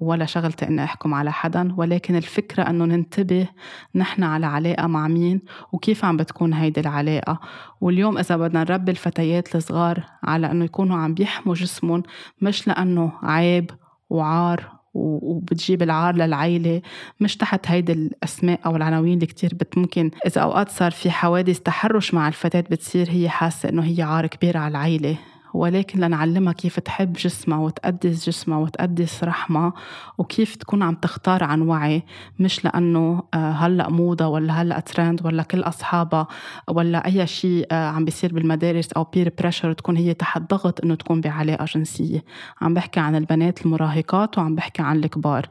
ولا 0.00 0.24
شغلتي 0.24 0.68
إني 0.68 0.84
أحكم 0.84 1.14
على 1.14 1.32
حدا 1.32 1.74
ولكن 1.76 2.16
الفكرة 2.16 2.62
إنه 2.62 2.84
ننتبه 2.84 3.48
نحن 3.94 4.22
على 4.22 4.46
علاقة 4.46 4.86
مع 4.86 5.08
مين 5.08 5.42
وكيف 5.72 6.04
عم 6.04 6.16
بتكون 6.16 6.52
هيدي 6.52 6.80
العلاقة. 6.80 7.40
واليوم 7.80 8.18
إذا 8.18 8.36
بدنا 8.36 8.60
نربي 8.60 8.90
الفتيات 8.90 9.56
الصغار 9.56 10.04
على 10.22 10.50
إنه 10.50 10.64
يكونوا 10.64 10.96
عم 10.96 11.14
بيحموا 11.14 11.54
جسمهم 11.54 12.02
مش 12.42 12.68
لأنه 12.68 13.12
عيب 13.22 13.70
وعار 14.10 14.73
وبتجيب 14.94 15.82
العار 15.82 16.14
للعيلة 16.16 16.82
مش 17.20 17.36
تحت 17.36 17.70
هيدي 17.70 17.92
الأسماء 17.92 18.60
أو 18.66 18.76
العناوين 18.76 19.14
اللي 19.14 19.26
كتير 19.26 19.54
بت 19.54 19.78
ممكن 19.78 20.10
إذا 20.26 20.40
أوقات 20.40 20.68
صار 20.70 20.90
في 20.90 21.10
حوادث 21.10 21.60
تحرش 21.60 22.14
مع 22.14 22.28
الفتاة 22.28 22.64
بتصير 22.70 23.10
هي 23.10 23.28
حاسة 23.28 23.68
إنه 23.68 23.82
هي 23.84 24.02
عار 24.02 24.26
كبير 24.26 24.56
على 24.56 24.70
العيلة. 24.70 25.16
ولكن 25.54 26.00
لنعلمها 26.00 26.52
كيف 26.52 26.80
تحب 26.80 27.12
جسمها 27.12 27.58
وتقدس 27.58 28.26
جسمها 28.26 28.58
وتقدس 28.58 29.24
رحمها 29.24 29.72
وكيف 30.18 30.56
تكون 30.56 30.82
عم 30.82 30.94
تختار 30.94 31.44
عن 31.44 31.62
وعي 31.62 32.02
مش 32.38 32.64
لأنه 32.64 33.22
آه، 33.34 33.50
هلأ 33.50 33.90
موضة 33.90 34.26
ولا 34.26 34.52
هلأ 34.52 34.80
ترند 34.80 35.26
ولا 35.26 35.42
كل 35.42 35.60
أصحابها 35.60 36.26
ولا 36.68 37.06
أي 37.06 37.26
شيء 37.26 37.66
آه، 37.72 37.88
عم 37.88 38.04
بيصير 38.04 38.34
بالمدارس 38.34 38.92
أو 38.92 39.04
peer 39.04 39.32
pressure 39.38 39.72
تكون 39.72 39.96
هي 39.96 40.14
تحت 40.14 40.42
ضغط 40.50 40.84
إنه 40.84 40.94
تكون 40.94 41.20
بعلاقة 41.20 41.64
جنسية. 41.64 42.24
عم 42.60 42.74
بحكي 42.74 43.00
عن 43.00 43.16
البنات 43.16 43.66
المراهقات 43.66 44.38
وعم 44.38 44.54
بحكي 44.54 44.82
عن 44.82 44.96
الكبار. 44.96 45.48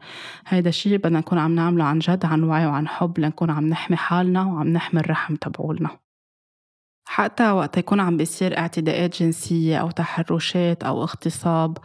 هيدا 0.48 0.70
الشيء 0.70 0.98
بدنا 0.98 1.20
نكون 1.20 1.38
عم 1.38 1.56
نعمله 1.56 1.84
عن 1.84 2.00
جد 2.00 2.26
عن 2.26 2.44
وعي 2.44 2.66
وعن 2.66 2.88
حب 2.88 3.20
لنكون 3.20 3.50
عم 3.50 3.68
نحمي 3.68 3.98
حالنا 3.98 4.44
وعم 4.44 4.68
نحمي 4.68 5.00
الرحم 5.00 5.36
تبعولنا. 5.36 6.03
حتى 7.06 7.52
وقت 7.52 7.78
يكون 7.78 8.00
عم 8.00 8.18
بيصير 8.18 8.58
اعتداءات 8.58 9.22
جنسية 9.22 9.78
أو 9.78 9.92
تحرشات 9.92 10.84
أو 10.84 11.04
اغتصاب 11.04 11.78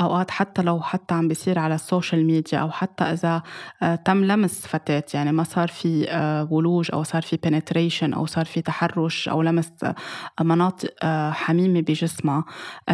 أوقات 0.00 0.30
حتى 0.30 0.62
لو 0.62 0.80
حتى 0.80 1.14
عم 1.14 1.28
بيصير 1.28 1.58
على 1.58 1.74
ال 1.74 1.81
social 1.81 2.26
media 2.26 2.58
أو 2.58 2.70
حتى 2.70 3.04
إذا 3.04 3.42
آه، 3.82 3.94
تم 3.94 4.24
لمس 4.24 4.66
فتاة 4.66 5.04
يعني 5.14 5.32
ما 5.32 5.44
صار 5.44 5.68
في 5.68 6.06
آه، 6.10 6.48
ولوج 6.52 6.90
أو 6.92 7.02
صار 7.02 7.22
في 7.22 7.38
penetration 7.46 8.16
أو 8.16 8.26
صار 8.26 8.44
في 8.44 8.62
تحرش 8.62 9.28
أو 9.28 9.42
لمس 9.42 9.70
آه، 9.84 9.94
مناطق 10.40 10.90
حميمة 11.30 11.80
بجسمها. 11.80 12.44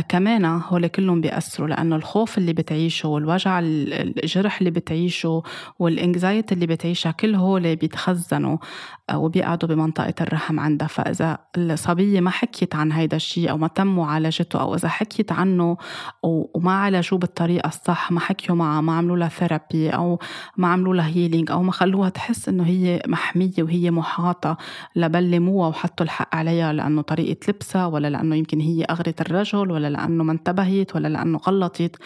كمان 0.08 0.44
هول 0.44 0.86
كلهم 0.86 1.20
بيأثروا 1.20 1.68
لأنه 1.68 1.96
الخوف 1.96 2.38
اللي 2.38 2.52
بتعيشه 2.52 3.08
والوجع 3.08 3.60
الجرح 3.62 4.58
اللي 4.58 4.70
بتعيشه 4.70 5.42
وال 5.78 5.95
anxiety 5.95 6.54
اللي 6.54 6.66
بتعيشها 6.66 7.12
كل 7.12 7.34
هول 7.34 7.76
بيتخزنوا 7.76 8.56
وبيقعدوا 9.14 9.68
بمنطقة 9.68 10.14
الرحم 10.20 10.60
عندها. 10.60 10.88
فإذا 10.88 11.38
الصبية 11.72 12.20
ما 12.20 12.30
حكيت 12.30 12.74
عن 12.74 12.92
هيدا 12.92 13.16
الشيء 13.16 13.50
أو 13.50 13.58
ما 13.58 13.68
تم 13.68 13.96
معالجته 13.96 14.60
أو 14.60 14.74
إذا 14.74 14.88
حكيت 14.88 15.32
عنه 15.32 15.76
وما 16.22 16.72
عالجوه 16.72 17.18
بالطريقة 17.18 17.68
الصح 17.68 18.12
ما 18.12 18.20
حكيوا 18.20 18.56
معها 18.56 18.80
ما 18.80 18.92
عملوا 18.92 19.16
لها 19.16 19.28
therapy 19.28 19.90
أو 19.90 20.18
ما 20.56 20.68
عملوا 20.68 20.94
لها 20.94 21.06
healing 21.06 21.50
أو 21.50 21.62
ما 21.62 21.72
خلوها 21.72 22.08
تحس 22.08 22.48
إنه 22.48 22.64
هي 22.64 23.02
محمية 23.06 23.52
وهي 23.58 23.90
محاطة 23.90 24.56
لبلموها 24.96 25.68
وحطوا 25.68 26.06
الحق 26.06 26.34
عليها 26.34 26.72
لأنه 26.72 27.02
طريقة 27.02 27.40
لبسها 27.48 27.86
ولا 27.86 28.10
لأنه 28.10 28.36
يمكن 28.36 28.60
هي 28.60 28.84
أغرت 28.84 29.20
الرجل 29.20 29.70
ولا 29.70 29.90
لأنه 29.90 30.24
ما 30.24 30.32
انتبهت 30.32 30.96
ولا 30.96 31.08
لأنه 31.08 31.38
غلطت. 31.38 31.96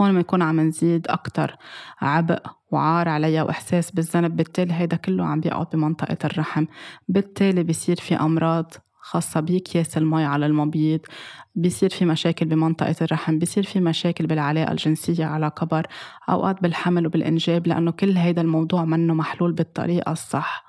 هون 0.00 0.12
بنكون 0.12 0.42
عم 0.42 0.60
نزيد 0.60 1.06
أكتر 1.08 1.56
عبء 2.00 2.38
وعار 2.70 3.08
عليها 3.08 3.42
وإحساس 3.42 3.90
بالذنب 3.90 4.36
بالتالي 4.36 4.74
هيدا 4.74 4.96
كله 4.96 5.24
عم 5.24 5.40
بيقعد 5.40 5.66
بمنطقة 5.72 6.18
الرحم. 6.24 6.64
بالتالي 7.08 7.62
بيصير 7.62 7.96
في 7.96 8.14
أمراض 8.14 8.74
خاصة 9.14 9.40
بأكياس 9.40 9.98
المي 9.98 10.24
على 10.24 10.46
المبيض. 10.46 11.00
بيصير 11.54 11.90
في 11.90 12.04
مشاكل 12.04 12.46
بمنطقة 12.46 12.96
الرحم 13.02 13.38
بيصير 13.38 13.64
في 13.64 13.80
مشاكل 13.80 14.26
بالعلاقة 14.26 14.72
الجنسية 14.72 15.24
على 15.24 15.50
كبر 15.50 15.86
أوقات 16.28 16.62
بالحمل 16.62 17.06
وبالإنجاب 17.06 17.66
لأنه 17.66 17.90
كل 17.90 18.16
هيدا 18.16 18.42
الموضوع 18.42 18.84
منه 18.84 19.14
محلول 19.14 19.52
بالطريقة 19.52 20.12
الصح. 20.12 20.64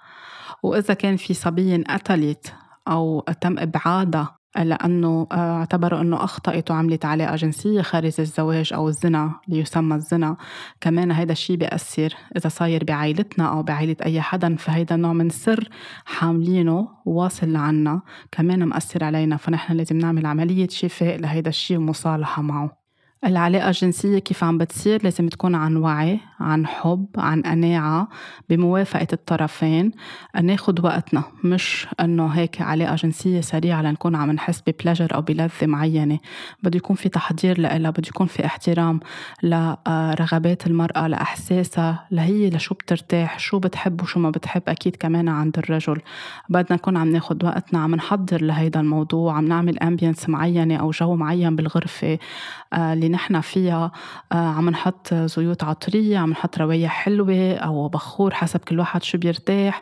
وإذا 0.63 0.93
كان 0.93 1.17
في 1.17 1.33
صبية 1.33 1.75
انقتلت 1.75 2.53
أو 2.87 3.19
تم 3.41 3.59
إبعادها 3.59 4.37
لأنه 4.63 5.27
آه، 5.31 5.57
اعتبروا 5.59 6.01
أنه 6.01 6.23
أخطأت 6.23 6.71
وعملت 6.71 7.05
علاقة 7.05 7.35
جنسية 7.35 7.81
خارج 7.81 8.13
الزواج 8.19 8.73
أو 8.73 8.87
الزنا 8.89 9.31
ليسمى 9.47 9.95
الزنا. 9.95 10.37
كمان 10.81 11.11
هيدا 11.11 11.31
الشيء 11.31 11.55
بيأثر 11.55 12.13
إذا 12.37 12.49
صاير 12.49 12.83
بعائلتنا 12.83 13.49
أو 13.49 13.63
بعائلة 13.63 13.95
أي 14.05 14.21
حدا 14.21 14.55
فهيدا 14.55 14.95
نوع 14.95 15.13
من 15.13 15.29
سر 15.29 15.69
حاملينه 16.05 16.87
واصل 17.05 17.51
لعنا. 17.51 18.01
كمان 18.31 18.63
مأثر 18.63 19.03
علينا 19.03 19.37
فنحن 19.37 19.73
لازم 19.73 19.97
نعمل 19.97 20.25
عملية 20.25 20.67
شفاء 20.67 21.17
لهيدا 21.17 21.49
الشيء 21.49 21.77
ومصالحة 21.77 22.41
معه. 22.41 22.77
العلاقة 23.25 23.67
الجنسية 23.67 24.19
كيف 24.19 24.43
عم 24.43 24.57
بتصير؟ 24.57 25.03
لازم 25.03 25.27
تكون 25.27 25.55
عن 25.55 25.77
وعي. 25.77 26.19
عن 26.39 26.67
حب 26.67 27.07
عن 27.17 27.41
قناعة 27.41 28.07
بموافقة 28.49 29.07
الطرفين 29.13 29.91
ناخد 30.41 30.85
وقتنا 30.85 31.23
مش 31.43 31.87
إنه 31.99 32.27
هيك 32.27 32.61
علاقة 32.61 32.95
جنسية 32.95 33.41
سريعة 33.41 33.81
لنكون 33.81 34.15
عم 34.15 34.31
نحس 34.31 34.63
ب 34.67 34.73
pleasure 34.73 35.15
أو 35.15 35.21
بلذة 35.21 35.51
معينة. 35.63 36.19
بده 36.63 36.77
يكون 36.77 36.95
في 36.95 37.09
تحضير 37.09 37.59
لها 37.59 37.89
بده 37.89 38.07
يكون 38.07 38.27
في 38.27 38.45
احترام 38.45 38.99
لرغبات 39.43 40.67
المرأة 40.67 41.07
لأحساسها 41.07 42.07
لهي 42.11 42.49
لشو 42.49 42.75
بترتاح 42.75 43.39
شو 43.39 43.59
بتحب 43.59 44.01
وشو 44.01 44.19
ما 44.19 44.29
بتحب 44.29 44.61
أكيد 44.67 44.95
كمان 44.95 45.29
عند 45.29 45.57
الرجل. 45.57 46.01
بدنا 46.49 46.77
نكون 46.77 46.97
عم 46.97 47.11
ناخد 47.11 47.43
وقتنا 47.43 47.79
عم 47.79 47.95
نحضر 47.95 48.41
لهيدا 48.41 48.79
الموضوع 48.79 49.33
عم 49.33 49.47
نعمل 49.47 49.79
ambiance 49.79 50.29
معينة 50.29 50.75
أو 50.75 50.91
جو 50.91 51.15
معين 51.15 51.55
بالغرفة 51.55 52.19
آه، 52.73 52.93
اللي 52.93 53.09
نحن 53.09 53.41
فيها 53.41 53.91
آه، 54.31 54.35
عم 54.35 54.69
نحط 54.69 55.13
زيوت 55.13 55.63
عطرية 55.63 56.24
عم 56.25 56.31
نحط 56.31 56.57
روايح 56.57 56.91
حلوة 56.91 57.53
أو 57.53 57.87
بخور 57.87 58.33
حسب 58.33 58.59
كل 58.59 58.79
واحد 58.79 59.03
شو 59.03 59.17
بيرتاح 59.17 59.81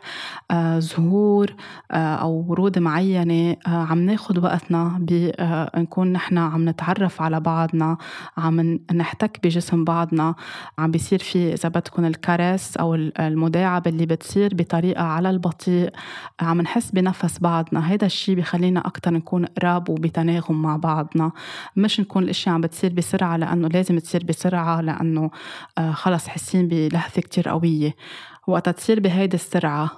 آه، 0.50 0.78
زهور 0.78 1.54
آه، 1.90 2.14
أو 2.14 2.44
ورود 2.48 2.78
معينة 2.78 3.56
عم 3.66 3.98
ناخد 3.98 4.44
وقتنا 4.44 4.98
بنكون 5.00 6.12
نحن 6.12 6.38
عم 6.38 6.68
نتعرف 6.68 7.22
على 7.22 7.40
بعضنا 7.40 7.96
عم 8.36 8.78
نحتك 8.94 9.40
بجسم 9.44 9.84
بعضنا. 9.84 10.34
عم 10.78 10.90
بيصير 10.90 11.18
في 11.18 11.52
إذا 11.52 11.68
بدكم 11.68 12.04
الكرس 12.04 12.76
أو 12.76 12.94
المداعبة 12.94 13.90
اللي 13.90 14.06
بتصير 14.06 14.54
بطريقة 14.54 15.02
على 15.02 15.30
البطيء 15.30 15.90
عم 16.40 16.60
نحس 16.60 16.90
بنفس 16.90 17.38
بعضنا. 17.38 17.80
هذا 17.80 18.06
الشيء 18.06 18.34
بخلينا 18.36 18.80
أكتر 18.80 19.10
نكون 19.10 19.46
قراب 19.46 19.88
وبتناغم 19.88 20.62
مع 20.62 20.76
بعضنا. 20.76 21.32
مش 21.76 22.00
نكون 22.00 22.22
الأشياء 22.22 22.54
عم 22.54 22.60
بتصير 22.60 22.92
بسرعة 22.92 23.36
لأنه 23.36 23.68
لازم 23.68 23.98
تصير 23.98 24.24
بسرعة 24.24 24.80
لأنه 24.80 25.30
آه، 25.78 25.92
خلص 25.92 26.28
حاسين 26.34 26.68
بلهفة 26.68 27.22
كتير 27.22 27.48
قوية. 27.48 27.94
وقت 28.46 28.68
تصير 28.68 29.00
بهيدي 29.00 29.36
السرعة 29.36 29.90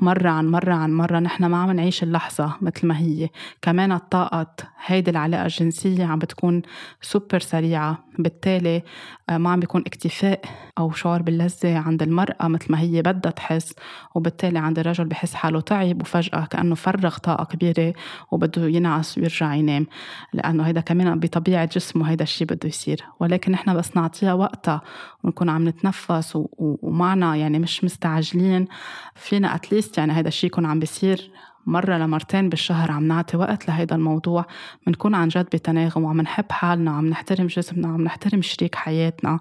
مرة 0.00 0.28
عن 0.28 0.48
مرة 0.48 0.74
عن 0.74 0.92
مرة 0.92 1.18
نحن 1.18 1.44
ما 1.44 1.56
عم 1.62 1.70
نعيش 1.70 2.02
اللحظة 2.02 2.56
مثل 2.60 2.86
ما 2.86 2.98
هي. 2.98 3.28
كمان 3.62 3.92
الطاقة 3.92 4.46
هيدي 4.86 5.10
العلاقة 5.10 5.44
الجنسية 5.46 6.04
عم 6.04 6.18
بتكون 6.18 6.62
سوبر 7.02 7.40
سريعة. 7.40 8.04
بالتالي 8.18 8.82
آه، 9.30 9.38
ما 9.38 9.50
عم 9.50 9.60
بيكون 9.60 9.80
اكتفاء 9.86 10.40
أو 10.80 10.90
شعور 10.92 11.22
باللذة 11.22 11.78
عند 11.78 12.02
المرأة 12.02 12.48
مثل 12.48 12.72
ما 12.72 12.80
هي 12.80 13.02
بدها 13.02 13.32
تحس 13.32 13.74
وبالتالي 14.14 14.58
عند 14.58 14.78
الرجل 14.78 15.04
بحس 15.04 15.34
حاله 15.34 15.60
تعب 15.60 16.02
وفجأة 16.02 16.44
كأنه 16.44 16.74
فرغ 16.74 17.18
طاقة 17.18 17.44
كبيرة 17.44 17.94
وبده 18.30 18.66
ينعس 18.66 19.18
ويرجع 19.18 19.54
ينام. 19.54 19.86
لأنه 20.32 20.62
هيدا 20.62 20.80
كمان 20.80 21.20
بطبيعة 21.20 21.64
جسمه 21.64 22.10
هيدا 22.10 22.22
الشيء 22.22 22.46
بده 22.46 22.68
يصير. 22.68 23.04
ولكن 23.20 23.52
نحن 23.52 23.74
بس 23.74 23.96
نعطيها 23.96 24.32
وقتها 24.32 24.80
ونكون 25.24 25.48
عم 25.48 25.68
نتنفس 25.68 26.38
ومعنا 26.58 27.36
يعني 27.36 27.58
مش 27.58 27.84
مستعجلين. 27.84 28.66
فينا 29.14 29.54
at 29.54 29.67
least 29.67 29.98
يعني 29.98 30.16
هيدا 30.16 30.28
الشيء 30.28 30.50
يكون 30.50 30.66
عم 30.66 30.78
بيصير. 30.80 31.30
مرة 31.70 31.98
لمرتين 31.98 32.48
بالشهر 32.48 32.90
عم 32.90 33.08
نعطي 33.08 33.36
وقت 33.36 33.68
لهيدا 33.68 33.96
الموضوع 33.96 34.44
بنكون 34.86 35.14
عن 35.14 35.28
جد 35.28 35.44
بتناغم 35.44 36.04
وعم 36.04 36.20
نحب 36.20 36.52
حالنا 36.52 36.92
وعم 36.92 37.06
نحترم 37.06 37.46
جسمنا 37.46 37.88
وعم 37.88 38.00
نحترم 38.00 38.42
شريك 38.42 38.74
حياتنا 38.74 39.40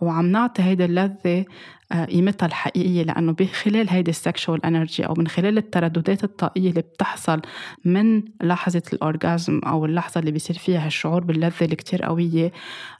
وعم 0.00 0.26
نعطي 0.26 0.62
هيدي 0.62 0.84
اللذة 0.84 1.44
آه، 1.92 2.04
قيمتها 2.04 2.46
الحقيقية 2.46 3.02
لأنه 3.02 3.32
بخلال 3.32 3.90
هيدي 3.90 4.10
ال 4.10 4.18
sexual 4.18 4.64
energy 4.64 5.06
أو 5.06 5.14
من 5.18 5.28
خلال 5.28 5.58
الترددات 5.58 6.24
الطاقية 6.24 6.70
اللي 6.70 6.80
بتحصل 6.80 7.40
من 7.84 8.22
لحظة 8.42 8.82
ال 8.92 9.02
orgasm 9.02 9.60
أو 9.66 9.84
اللحظة 9.84 10.18
اللي 10.20 10.30
بيصير 10.30 10.58
فيها 10.58 10.86
هالشعور 10.86 11.24
باللذة 11.24 11.64
اللي 11.64 11.76
كتير 11.76 12.02
قوية 12.02 12.52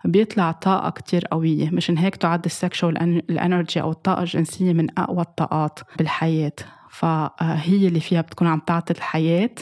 بيطلع 0.04 0.52
طاقة 0.52 0.90
كتير 0.90 1.24
قوية 1.24 1.70
مشان 1.70 1.98
هيك 1.98 2.16
تعد 2.16 2.44
ال 2.44 2.53
sexual 2.53 3.02
ال 3.30 3.38
energy 3.38 3.80
أو 3.80 3.90
الطاقة 3.90 4.22
الجنسية 4.22 4.72
من 4.72 4.98
أقوى 4.98 5.20
الطاقات 5.20 5.80
بالحياة. 5.98 6.52
فهي 6.92 7.87
اللي 7.88 8.00
فيها 8.00 8.20
بتكون 8.20 8.48
عم 8.48 8.59
تعطي 8.59 8.94
الحياة 8.94 9.55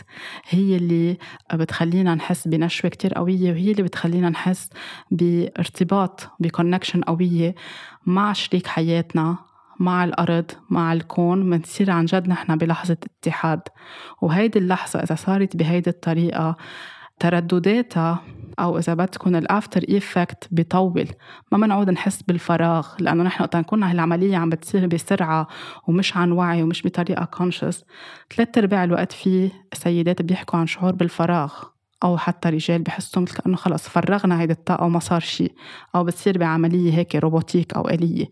هي 0.49 0.77
اللي 0.77 1.19
بتخلينا 1.55 2.15
نحس 2.15 2.49
بنشوة 2.49 2.91
كتير 2.91 3.15
قوية 3.15 3.51
وهي 3.51 3.71
اللي 3.71 3.83
بتخلينا 3.83 4.29
نحس 4.29 4.71
بارتباط 5.11 6.29
ب 6.41 6.46
connection 6.46 7.01
قوية 7.01 7.55
مع 8.07 8.33
شريك 8.33 8.67
حياتنا 8.67 9.37
مع 9.81 10.05
الأرض 10.05 10.51
مع 10.71 10.93
الكون 10.93 11.51
بنصير 11.51 11.91
عن 11.91 12.05
جد 12.05 12.29
نحن 12.29 12.57
بلحظة 12.57 12.97
اتحاد. 13.23 13.61
وهيدي 14.21 14.59
اللحظة 14.59 15.03
إذا 15.03 15.15
صارت 15.15 15.57
بهيدي 15.57 15.91
الطريقة 15.91 16.57
تردداتها 17.21 18.23
أو 18.59 18.79
إذا 18.79 18.95
بدكم 18.95 19.37
ال 19.37 19.45
after 19.45 19.85
effect 19.89 20.49
بيطول 20.51 21.09
ما 21.53 21.59
بنعود 21.59 21.91
نحس 21.91 22.23
بالفراغ 22.23 22.89
لأنه 23.01 23.23
نحن 23.23 23.43
وقت 23.43 23.57
نكون 23.57 23.83
هالعملية 23.83 24.37
عم 24.37 24.51
بتصير 24.51 24.87
بسرعة 24.87 25.49
ومش 25.89 26.17
عن 26.17 26.33
وعي 26.33 26.63
ومش 26.63 26.87
بطريقة 26.87 27.25
conscious 27.25 27.85
ثلاث 28.37 28.59
أرباع 28.59 28.85
الوقت 28.85 29.13
في 29.13 29.51
سيدات 29.73 30.23
بيحكوا 30.23 30.59
عن 30.59 30.67
شعور 30.67 30.93
بالفراغ 30.93 31.53
أو 32.03 32.19
حتى 32.19 32.49
رجال 32.49 32.83
بحسوا 32.83 33.23
مثل 33.23 33.35
كأنه 33.37 33.57
خلص 33.57 33.89
فرغنا 33.89 34.41
هيدي 34.41 34.53
الطاقة 34.53 34.85
وما 34.85 34.99
صار 34.99 35.21
شيء 35.21 35.53
أو 35.95 36.05
بتصير 36.05 36.39
بعملية 36.39 36.95
هيك 36.95 37.17
robotic 37.17 37.75
أو 37.75 37.89
آلية. 37.89 38.27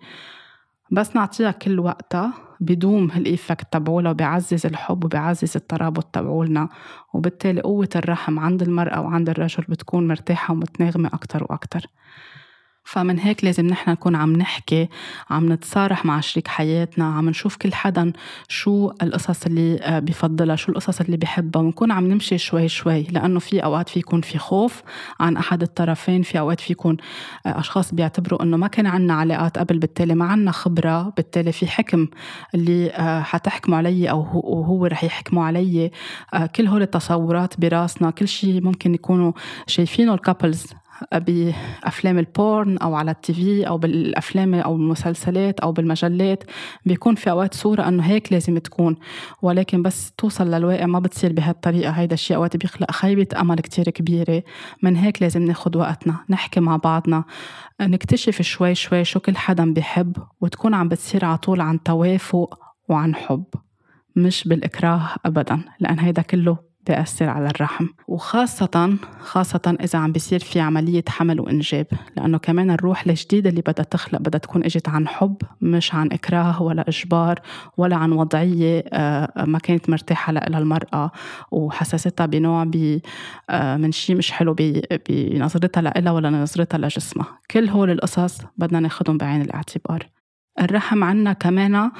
بس 0.90 1.16
نعطيها 1.16 1.50
كل 1.50 1.80
وقتها 1.80 2.32
بدوم 2.60 3.10
هالإيفكت 3.10 3.72
تبعولها 3.72 4.10
وبيعزز 4.10 4.66
الحب 4.66 5.04
وبيعزز 5.04 5.56
الترابط 5.56 6.04
تبعولنا. 6.04 6.68
وبالتالي 7.14 7.60
قوة 7.60 7.88
الرحم 7.96 8.38
عند 8.38 8.62
المرأة 8.62 9.00
وعند 9.00 9.28
الرجل 9.28 9.64
بتكون 9.68 10.08
مرتاحة 10.08 10.52
ومتناغمة 10.52 11.08
أكتر 11.12 11.42
وأكتر. 11.42 11.86
فمن 12.88 13.18
هيك 13.18 13.44
لازم 13.44 13.66
نحن 13.66 13.90
نكون 13.90 14.16
عم 14.16 14.32
نحكي 14.32 14.88
عم 15.30 15.52
نتصارح 15.52 16.04
مع 16.04 16.20
شريك 16.20 16.48
حياتنا 16.48 17.04
عم 17.04 17.28
نشوف 17.28 17.56
كل 17.56 17.74
حدا 17.74 18.12
شو 18.48 18.92
القصص 19.02 19.46
اللي 19.46 19.78
آه، 19.82 19.98
بفضلها 19.98 20.56
شو 20.56 20.72
القصص 20.72 21.00
اللي 21.00 21.16
بحبها 21.16 21.62
ونكون 21.62 21.92
عم 21.92 22.06
نمشي 22.06 22.38
شوي 22.38 22.68
شوي 22.68 23.02
لأنه 23.02 23.38
في 23.38 23.64
أوقات 23.64 23.88
في 23.88 23.98
يكون 23.98 24.20
في 24.20 24.38
خوف 24.38 24.82
عن 25.20 25.36
أحد 25.36 25.62
الطرفين 25.62 26.22
في 26.22 26.38
أوقات 26.38 26.60
في 26.60 26.72
يكون 26.72 26.96
آه، 27.46 27.58
أشخاص 27.58 27.94
بيعتبروا 27.94 28.42
أنه 28.42 28.56
ما 28.56 28.66
كان 28.66 28.86
عنا 28.86 29.14
علاقات 29.14 29.58
قبل 29.58 29.78
بالتالي 29.78 30.14
ما 30.14 30.24
عنا 30.24 30.52
خبرة 30.52 31.12
بالتالي 31.16 31.52
في 31.52 31.66
حكم 31.66 32.06
اللي 32.54 32.90
آه، 32.90 33.22
حتحكموا 33.22 33.78
علي 33.78 34.10
أو 34.10 34.22
هو 34.62 34.86
رح 34.86 35.04
يحكموا 35.04 35.44
علي. 35.44 35.90
كل 36.56 36.66
هول 36.66 36.82
التصورات 36.82 37.60
براسنا 37.60 38.10
كل 38.10 38.28
شيء 38.28 38.62
ممكن 38.62 38.94
يكونوا 38.94 39.32
شايفينه 39.66 40.14
ال 40.14 40.21
couples 40.21 40.66
بأفلام 41.12 42.18
ال 42.18 42.30
porn 42.30 42.78
أو 42.78 42.94
على 42.94 43.10
ال 43.10 43.34
TV 43.34 43.68
أو 43.68 43.78
بالأفلام 43.78 44.54
أو 44.54 44.76
المسلسلات 44.76 45.60
أو 45.60 45.72
بالمجلات 45.72 46.44
بيكون 46.86 47.14
في 47.14 47.30
أوقات 47.30 47.54
صورة 47.54 47.88
إنه 47.88 48.02
هيك 48.02 48.32
لازم 48.32 48.58
تكون. 48.58 48.96
ولكن 49.42 49.82
بس 49.82 50.12
توصل 50.18 50.50
للواقع 50.50 50.86
ما 50.86 50.98
بتصير 50.98 51.32
بهالطريقة. 51.32 51.90
هيدا 51.90 52.14
الشيء 52.14 52.36
أوقات 52.36 52.56
بيخلق 52.56 52.90
خيبة 52.90 53.26
أمل 53.40 53.60
كتير 53.60 53.90
كبيرة. 53.90 54.42
من 54.82 54.96
هيك 54.96 55.22
لازم 55.22 55.42
ناخد 55.42 55.76
وقتنا 55.76 56.16
نحكي 56.28 56.60
مع 56.60 56.76
بعضنا 56.76 57.24
نكتشف 57.80 58.42
شوي 58.42 58.74
شوي 58.74 59.04
شو 59.04 59.20
كل 59.20 59.36
حدا 59.36 59.72
بيحب 59.72 60.16
وتكون 60.40 60.74
عم 60.74 60.88
بتصير 60.88 61.24
على 61.24 61.38
طول 61.38 61.60
عن 61.60 61.82
توافق 61.82 62.58
وعن 62.88 63.14
حب 63.14 63.44
مش 64.16 64.48
بالإكراه 64.48 65.08
أبدا 65.24 65.60
لأن 65.80 65.98
هيدا 65.98 66.22
كله 66.22 66.67
بيأثر 66.86 67.28
على 67.28 67.46
الرحم. 67.46 67.86
وخاصة 68.08 68.96
خاصة 69.20 69.76
إذا 69.80 69.98
عم 69.98 70.12
بيصير 70.12 70.40
في 70.40 70.60
عملية 70.60 71.04
حمل 71.08 71.40
وإنجاب. 71.40 71.86
لأنه 72.16 72.38
كمان 72.38 72.70
الروح 72.70 73.06
الجديدة 73.06 73.50
اللي 73.50 73.60
بدها 73.60 73.84
تخلق 73.84 74.20
بدها 74.20 74.38
تكون 74.38 74.64
إجت 74.64 74.88
عن 74.88 75.08
حب 75.08 75.36
مش 75.60 75.94
عن 75.94 76.08
إكراه 76.12 76.62
ولا 76.62 76.88
إجبار 76.88 77.40
ولا 77.76 77.96
عن 77.96 78.12
وضعية 78.12 78.84
آه، 78.92 79.44
ما 79.44 79.58
كانت 79.58 79.90
مرتاحة 79.90 80.32
لها 80.32 80.58
المرأة. 80.58 81.10
وحسستها 81.50 82.26
بنوع 82.26 82.70
آه، 83.50 83.76
من 83.76 83.92
شيء 83.92 84.16
مش 84.16 84.32
حلو 84.32 84.56
بنظرتها 85.08 85.80
لها 85.80 86.10
ولا 86.10 86.30
نظرتها 86.30 86.78
لجسمها. 86.78 87.38
كل 87.50 87.68
هول 87.68 87.90
القصص 87.90 88.38
بدنا 88.56 88.80
ناخدهم 88.80 89.18
بعين 89.18 89.42
الاعتبار. 89.42 90.17
الرحم 90.60 91.04
عنا 91.04 91.32
كمان 91.32 91.90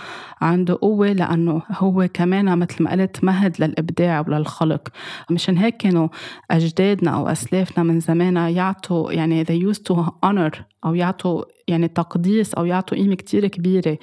عنده 0.40 0.78
قوة 0.82 1.12
لأنه 1.12 1.62
هو 1.70 2.08
كمان 2.14 2.58
مثل 2.58 2.82
ما 2.82 2.90
قلت 2.90 3.24
مهد 3.24 3.62
للإبداع 3.62 4.20
وللخلق. 4.20 4.88
مشان 5.30 5.58
هيك 5.58 5.76
كانوا 5.76 6.08
أجدادنا 6.50 7.10
أو 7.10 7.28
أسلافنا 7.28 7.84
من 7.84 8.00
زمان 8.00 8.36
يعطوا 8.36 9.12
يعني 9.12 9.44
they 9.44 9.74
used 9.74 9.82
to 9.92 9.96
honor 10.26 10.62
أو 10.84 10.94
يعطوا 10.94 11.44
يعني 11.68 11.88
تقديس 11.88 12.54
أو 12.54 12.64
يعطوا 12.64 12.98
قيمة 12.98 13.14
كتير 13.14 13.46
كبيرة 13.46 13.98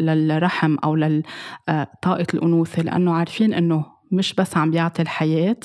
للرحم 0.00 0.76
أو 0.84 0.96
لطاقة 0.96 2.26
الأنوثة 2.34 2.82
لأنه 2.82 3.12
عارفين 3.12 3.54
إنه 3.54 3.97
مش 4.12 4.34
بس 4.34 4.56
عم 4.56 4.70
بيعطي 4.70 5.02
الحياة 5.02 5.56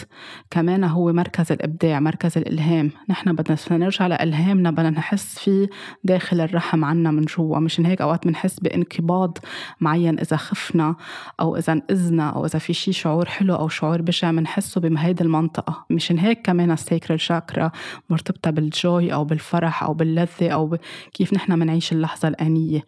كمان 0.51 0.83
هو 0.83 1.13
مركز 1.13 1.51
الإبداع 1.51 1.99
مركز 1.99 2.37
الإلهام. 2.37 2.91
نحن 3.09 3.35
بدنا 3.35 3.57
نرجع 3.71 4.07
لإلهامنا 4.07 4.71
بدنا 4.71 4.89
نحس 4.89 5.39
فيه 5.39 5.69
داخل 6.03 6.41
الرحم 6.41 6.85
عنا 6.85 7.11
من 7.11 7.21
جوا. 7.21 7.59
مشان 7.59 7.85
هيك 7.85 8.01
أوقات 8.01 8.27
بنحس 8.27 8.59
بانقباض 8.59 9.37
معين 9.79 10.19
إذا 10.19 10.37
خفنا 10.37 10.95
أو 11.39 11.57
إذا 11.57 11.73
انقذنا 11.73 12.29
أو 12.29 12.45
إذا 12.45 12.59
في 12.59 12.73
شي 12.73 12.93
شعور 12.93 13.25
حلو 13.25 13.55
أو 13.55 13.67
شعور 13.67 14.01
بشع 14.01 14.31
بنحسه 14.31 14.81
بهيدي 14.81 15.23
المنطقة. 15.23 15.85
مشان 15.89 16.19
هيك 16.19 16.41
كمان 16.41 16.71
السيكرال 16.71 17.19
شاكرا 17.19 17.71
مرتبطة 18.09 18.51
بالجوي 18.51 19.13
أو 19.13 19.23
بالفرح 19.25 19.83
أو 19.83 19.93
باللذة 19.93 20.49
أو 20.49 20.77
كيف 21.13 21.33
نحن 21.33 21.59
منعيش 21.59 21.91
اللحظة 21.91 22.27
الآنية. 22.27 22.83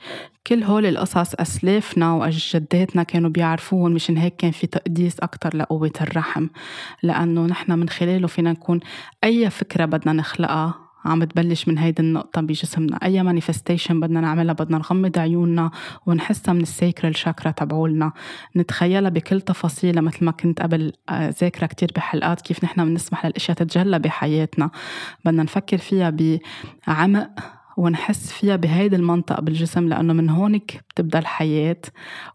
كل 0.47 0.63
هول 0.63 0.85
القصص 0.85 1.33
أسلافنا 1.33 2.13
وأجدادنا 2.13 3.03
كانوا 3.03 3.29
بيعرفوهم. 3.29 3.91
مشان 3.91 4.17
هيك 4.17 4.35
كان 4.35 4.51
في 4.51 4.67
تقديس 4.67 5.19
أكتر 5.19 5.44
لقوة 5.53 5.91
الرحم 6.01 6.47
لأنه 7.03 7.45
نحن 7.45 7.71
من 7.71 7.89
خلاله 7.89 8.27
فينا 8.27 8.51
نكون 8.51 8.79
أي 9.23 9.49
فكرة 9.49 9.85
بدنا 9.85 10.13
نخلقها 10.13 10.85
عم 11.05 11.23
تبلش 11.23 11.67
من 11.67 11.77
هيدي 11.77 12.01
النقطة 12.01 12.41
بجسمنا 12.41 12.99
أي 13.03 13.23
manifestation 13.23 13.99
بدنا 13.99 14.21
نعملها 14.21 14.53
بدنا 14.53 14.77
نغمض 14.77 15.19
عيوننا 15.19 15.71
ونحسها 16.05 16.53
من 16.53 16.61
ال 16.61 16.69
sacral 16.69 17.17
chakra 17.17 17.51
تبعولنا. 17.51 18.11
نتخيلها 18.55 19.09
بكل 19.09 19.41
تفاصيلها 19.41 20.01
مثل 20.01 20.25
ما 20.25 20.31
كنت 20.31 20.61
قبل 20.61 20.93
آه، 21.09 21.33
ذاكرة 21.41 21.65
كتير 21.67 21.91
بحلقات 21.95 22.41
كيف 22.41 22.63
نحن 22.63 22.85
بنسمح 22.85 23.25
للأشياء 23.25 23.57
تتجلى 23.57 23.99
بحياتنا. 23.99 24.69
بدنا 25.25 25.43
نفكر 25.43 25.77
فيها 25.77 26.09
بعمق 26.87 27.29
ونحس 27.77 28.31
فيها 28.31 28.55
بهيدي 28.55 28.95
المنطقة 28.95 29.41
بالجسم 29.41 29.87
لأنه 29.87 30.13
من 30.13 30.29
هونك 30.29 30.83
بتبدأ 30.89 31.19
الحياة 31.19 31.81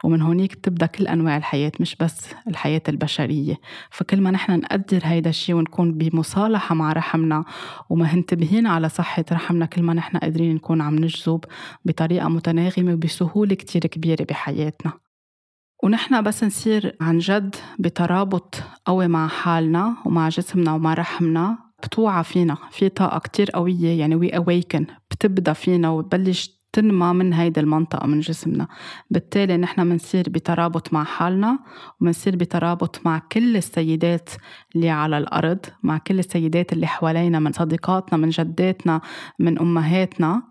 ومن 0.04 0.22
هونيك 0.22 0.54
بتبدأ 0.56 0.86
كل 0.86 1.06
أنواع 1.06 1.36
الحياة 1.36 1.72
مش 1.80 1.96
بس 1.96 2.26
الحياة 2.48 2.82
البشرية. 2.88 3.56
فكل 3.90 4.20
ما 4.20 4.30
نحن 4.30 4.52
نقدر 4.52 5.00
هيدا 5.04 5.30
الشيء 5.30 5.54
ونكون 5.54 5.92
بمصالحة 5.92 6.74
مع 6.74 6.92
رحمنا 6.92 7.44
ومنتبهين 7.90 8.66
على 8.66 8.88
صحة 8.88 9.24
رحمنا 9.32 9.66
كل 9.66 9.82
ما 9.82 9.94
نحن 9.94 10.16
قادرين 10.16 10.54
نكون 10.54 10.80
عم 10.80 10.96
نجذب 10.96 11.44
بطريقة 11.84 12.28
متناغمة 12.28 12.92
وبسهولة 12.92 13.54
كتير 13.54 13.86
كبيرة 13.86 14.24
بحياتنا. 14.24 14.92
ونحن 15.82 16.22
بس 16.22 16.44
نصير 16.44 16.96
عن 17.00 17.18
جد 17.18 17.56
بترابط 17.78 18.62
قوي 18.86 19.08
مع 19.08 19.28
حالنا 19.28 19.96
ومع 20.04 20.28
جسمنا 20.28 20.74
ومع 20.74 20.94
رحمنا 20.94 21.58
بتوعى 21.84 22.24
فينا 22.24 22.56
في 22.70 22.88
طاقة 22.88 23.18
كتير 23.18 23.50
قوية 23.50 23.98
يعني 24.00 24.14
وي 24.14 24.30
awaken 24.30 24.82
بتبدأ 25.10 25.52
فينا 25.52 25.90
وتبلش 25.90 26.60
تنمى 26.72 27.12
من 27.12 27.32
هيدي 27.32 27.60
المنطقة 27.60 28.06
من 28.06 28.20
جسمنا. 28.20 28.68
بالتالي 29.10 29.56
نحن 29.56 29.86
منصير 29.86 30.24
بترابط 30.28 30.92
مع 30.92 31.04
حالنا 31.04 31.58
ومنصير 32.00 32.36
بترابط 32.36 33.00
مع 33.04 33.22
كل 33.32 33.56
السيدات 33.56 34.30
اللي 34.76 34.90
على 34.90 35.18
الأرض 35.18 35.58
مع 35.82 35.98
كل 35.98 36.18
السيدات 36.18 36.72
اللي 36.72 36.86
حوالينا 36.86 37.38
من 37.38 37.52
صديقاتنا 37.52 38.18
من 38.18 38.28
جداتنا 38.28 39.00
من 39.38 39.58
أمهاتنا. 39.58 40.42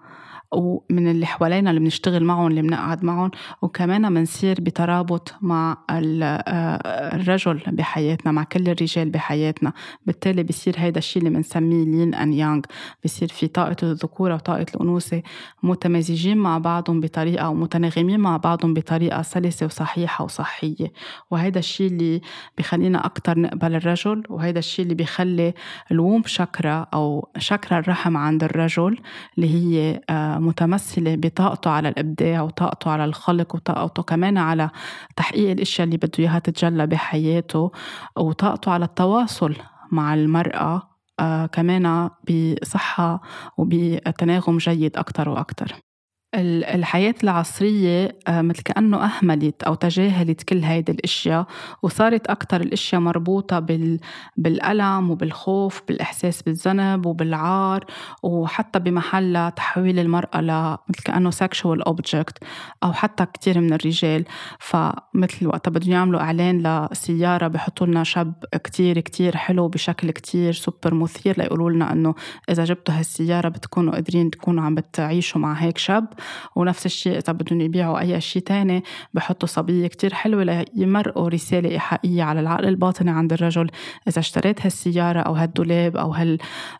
ومن 0.51 1.11
اللي 1.11 1.25
حوالينا 1.25 1.69
اللي 1.69 1.79
بنشتغل 1.81 2.23
معهم 2.23 2.47
اللي 2.47 2.61
بنقعد 2.61 3.03
معهم. 3.03 3.31
وكمان 3.61 4.13
بنصير 4.13 4.61
بترابط 4.61 5.35
مع 5.41 5.77
آه، 5.89 7.15
الرجل 7.15 7.61
بحياتنا 7.67 8.31
مع 8.31 8.43
كل 8.43 8.69
الرجال 8.69 9.09
بحياتنا. 9.09 9.73
بالتالي 10.05 10.43
بصير 10.43 10.73
هيدا 10.77 10.97
الشيء 10.97 11.23
اللي 11.23 11.37
بنسميه 11.37 11.85
لين 11.85 12.13
ان 12.13 12.33
يانغ 12.33 12.61
بصير 13.05 13.27
في 13.27 13.47
طاقة 13.47 13.75
الذكورة 13.83 14.33
وطاقة 14.33 14.65
الأنوثة. 14.75 15.21
متمازجين 15.63 16.37
مع 16.37 16.57
بعضهم 16.57 16.99
بطريقة 16.99 17.49
ومتناغمين 17.49 18.19
مع 18.19 18.37
بعضهم 18.37 18.73
بطريقة 18.73 19.21
سلسة 19.21 19.65
وصحيحة 19.65 20.23
وصحية. 20.23 20.91
وهيدا 21.31 21.59
الشيء 21.59 21.87
اللي 21.87 22.21
بخلينا 22.57 23.05
أكتر 23.05 23.39
نقبل 23.39 23.75
الرجل 23.75 24.23
وهيدا 24.29 24.59
الشيء 24.59 24.83
اللي 24.83 24.95
بيخلي 24.95 25.53
الووم 25.91 26.23
شكرا 26.25 26.87
أو 26.93 27.29
شكرا 27.37 27.79
الرحم 27.79 28.17
عند 28.17 28.43
الرجل 28.43 28.99
اللي 29.37 29.49
هي 29.49 30.01
آه، 30.09 30.38
متمثلة 30.39 31.15
بطاقته 31.15 31.71
على 31.71 31.89
الإبداع 31.89 32.41
وطاقته 32.41 32.91
على 32.91 33.05
الخلق 33.05 33.55
وطاقته 33.55 34.03
كمان 34.03 34.37
على 34.37 34.69
تحقيق 35.15 35.51
الأشياء 35.51 35.85
اللي 35.85 35.97
بده 35.97 36.11
إياها 36.19 36.39
تتجلى 36.39 36.87
بحياته 36.87 37.71
وطاقته 38.17 38.71
على 38.71 38.85
التواصل 38.85 39.55
مع 39.91 40.13
المرأة 40.13 40.89
آه 41.19 41.45
كمان 41.45 42.09
بصحة 42.29 43.21
وبتناغم 43.57 44.57
جيد 44.57 44.97
أكتر 44.97 45.29
وأكتر. 45.29 45.88
الحياة 46.35 47.15
العصرية 47.23 48.17
آه، 48.27 48.41
مثل 48.41 48.61
كأنه 48.61 49.05
أهملت 49.05 49.63
أو 49.63 49.73
تجاهلت 49.73 50.43
كل 50.43 50.63
هيدي 50.63 50.91
الأشياء 50.91 51.45
وصارت 51.83 52.27
أكتر 52.27 52.61
الأشياء 52.61 53.01
مربوطة 53.01 53.59
بال... 53.59 53.99
بالألم 54.37 55.11
وبالخوف 55.11 55.81
بالإحساس 55.87 56.41
بالذنب 56.41 57.05
وبالعار 57.05 57.85
وحتى 58.23 58.79
بمحل 58.79 59.51
تحويل 59.55 59.99
المرأة 59.99 60.79
مثل 60.89 61.03
كأنه 61.05 61.31
sexual 61.31 61.89
object 61.89 62.47
أو 62.83 62.93
حتى 62.93 63.25
كتير 63.25 63.59
من 63.59 63.73
الرجال. 63.73 64.25
فمثل 64.59 65.47
وقت 65.47 65.69
بدهم 65.69 65.91
يعملوا 65.91 66.21
إعلان 66.21 66.87
لسيارة 66.91 67.47
بحطوا 67.47 67.87
لنا 67.87 68.03
شاب 68.03 68.33
كتير 68.63 68.99
كتير 68.99 69.37
حلو 69.37 69.67
بشكل 69.67 70.11
كتير 70.11 70.53
سوبر 70.53 70.93
مثير 70.93 71.37
ليقولوا 71.37 71.69
لنا 71.69 71.91
إنه 71.91 72.15
إذا 72.49 72.63
جبتوا 72.63 72.93
هالسيارة 72.93 73.49
بتكونوا 73.49 73.93
قادرين 73.93 74.31
تكونوا 74.31 74.63
عم 74.63 74.75
بتعيشوا 74.75 75.41
مع 75.41 75.53
هيك 75.53 75.77
شاب. 75.77 76.18
ونفس 76.55 76.85
الشيء 76.85 77.17
إذا 77.17 77.33
بدهم 77.33 77.61
يبيعوا 77.61 77.99
أي 77.99 78.21
شيء 78.21 78.41
تاني 78.41 78.83
بحطوا 79.13 79.47
صبية 79.47 79.87
كتير 79.87 80.13
حلوة 80.13 80.65
ليمرقوا 80.75 81.29
رسالة 81.29 81.69
إيحائية 81.69 82.23
على 82.23 82.39
العقل 82.39 82.65
الباطني 82.65 83.11
عند 83.11 83.33
الرجل. 83.33 83.71
إذا 84.07 84.19
اشتريت 84.19 84.65
هالسيارة 84.65 85.19
أو 85.19 85.33
هالدولاب 85.33 85.97
أو 85.97 86.13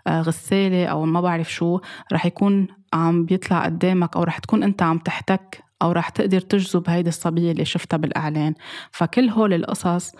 هالغسالة 0.08 0.86
أو 0.86 1.06
ما 1.06 1.22
بعرف 1.22 1.54
شو 1.54 1.80
رح 2.14 2.26
يكون 2.26 2.68
عم 2.94 3.26
بيطلع 3.26 3.66
قدامك 3.66 4.16
أو 4.16 4.24
رح 4.24 4.38
تكون 4.38 4.64
أنت 4.64 4.82
عم 4.82 4.98
تحتك 4.98 5.64
أو 5.82 5.92
رح 5.92 6.10
تقدر 6.10 6.40
تجذب 6.40 6.90
هيدي 6.90 7.10
الصبية 7.10 7.52
اللي 7.52 7.66
شفتها 7.66 7.98
بالإعلان. 7.98 8.54
فكل 8.92 9.30
هول 9.30 9.54
القصص 9.54 10.12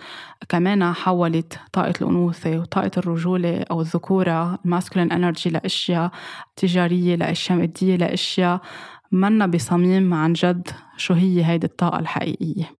كمان 0.48 0.92
حولت 0.92 1.58
طاقة 1.72 1.94
الأنوثة 2.00 2.58
وطاقة 2.58 2.90
الرجولة 2.96 3.64
أو 3.70 3.80
الذكورة 3.80 4.58
ال 4.64 4.69
masculine 4.69 5.12
energy 5.12 5.50
لأشياء 5.50 6.10
تجارية 6.56 7.16
لأشياء 7.16 7.58
مادية 7.58 7.96
لأشياء. 7.96 8.60
منا 9.12 9.46
بصميم 9.46 10.14
عن 10.14 10.32
جد 10.32 10.68
شو 10.96 11.14
هي 11.14 11.44
هيدي 11.44 11.66
الطاقة 11.66 11.98
الحقيقية. 11.98 12.79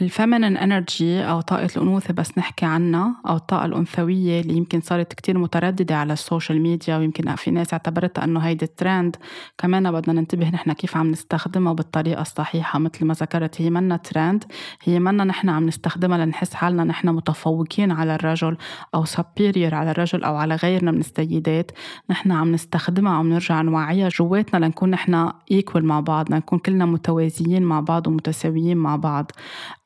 ال 0.00 0.06
feminine 0.06 0.56
energy 0.56 1.20
أو 1.20 1.40
طاقة 1.40 1.68
الأنوثة 1.76 2.14
بس 2.14 2.38
نحكي 2.38 2.66
عنها 2.66 3.14
أو 3.26 3.36
الطاقة 3.36 3.64
الأنثوية 3.64 4.40
اللي 4.40 4.56
يمكن 4.56 4.80
صارت 4.80 5.12
كتير 5.12 5.38
مترددة 5.38 5.96
على 5.96 6.12
ال 6.12 6.19
social 6.19 6.60
media 6.60 6.96
ويمكن 6.96 7.34
في 7.34 7.50
ناس 7.50 7.72
اعتبرتها 7.72 8.24
إنه 8.24 8.40
هيدي 8.40 8.64
الترند 8.64 9.16
كمان 9.58 9.92
بدنا 9.92 10.20
ننتبه 10.20 10.48
نحن 10.50 10.72
كيف 10.72 10.96
عم 10.96 11.10
نستخدمها 11.10 11.72
بالطريقة 11.72 12.22
الصحيحة 12.22 12.78
مثل 12.78 13.04
ما 13.04 13.14
ذكرت 13.14 13.60
هي 13.60 13.70
منا 13.70 13.96
ترند 13.96 14.44
هي 14.82 14.98
منا 14.98 15.24
نحن 15.24 15.48
عم 15.48 15.66
نستخدمها 15.66 16.24
لنحس 16.24 16.54
حالنا 16.54 16.84
نحن 16.84 17.08
متفوقين 17.08 17.92
على 17.92 18.14
الرجل 18.14 18.56
أو 18.94 19.04
superior 19.04 19.74
على 19.74 19.90
الرجل 19.90 20.24
أو 20.24 20.36
على 20.36 20.54
غيرنا 20.54 20.90
من 20.90 21.00
السيدات 21.00 21.70
نحن 22.10 22.32
عم 22.32 22.52
نستخدمها 22.52 23.12
عم 23.12 23.32
نرجع 23.32 23.62
نوعيها 23.62 24.08
جواتنا 24.08 24.66
لنكون 24.66 24.90
نحن 24.90 25.30
equal 25.50 25.84
مع 25.84 26.00
بعض 26.00 26.32
لنكون 26.32 26.58
كلنا 26.58 26.86
متوازيين 26.86 27.62
مع 27.62 27.80
بعض 27.80 28.06
ومتساويين 28.06 28.76
مع 28.76 28.96
بعض. 28.96 29.30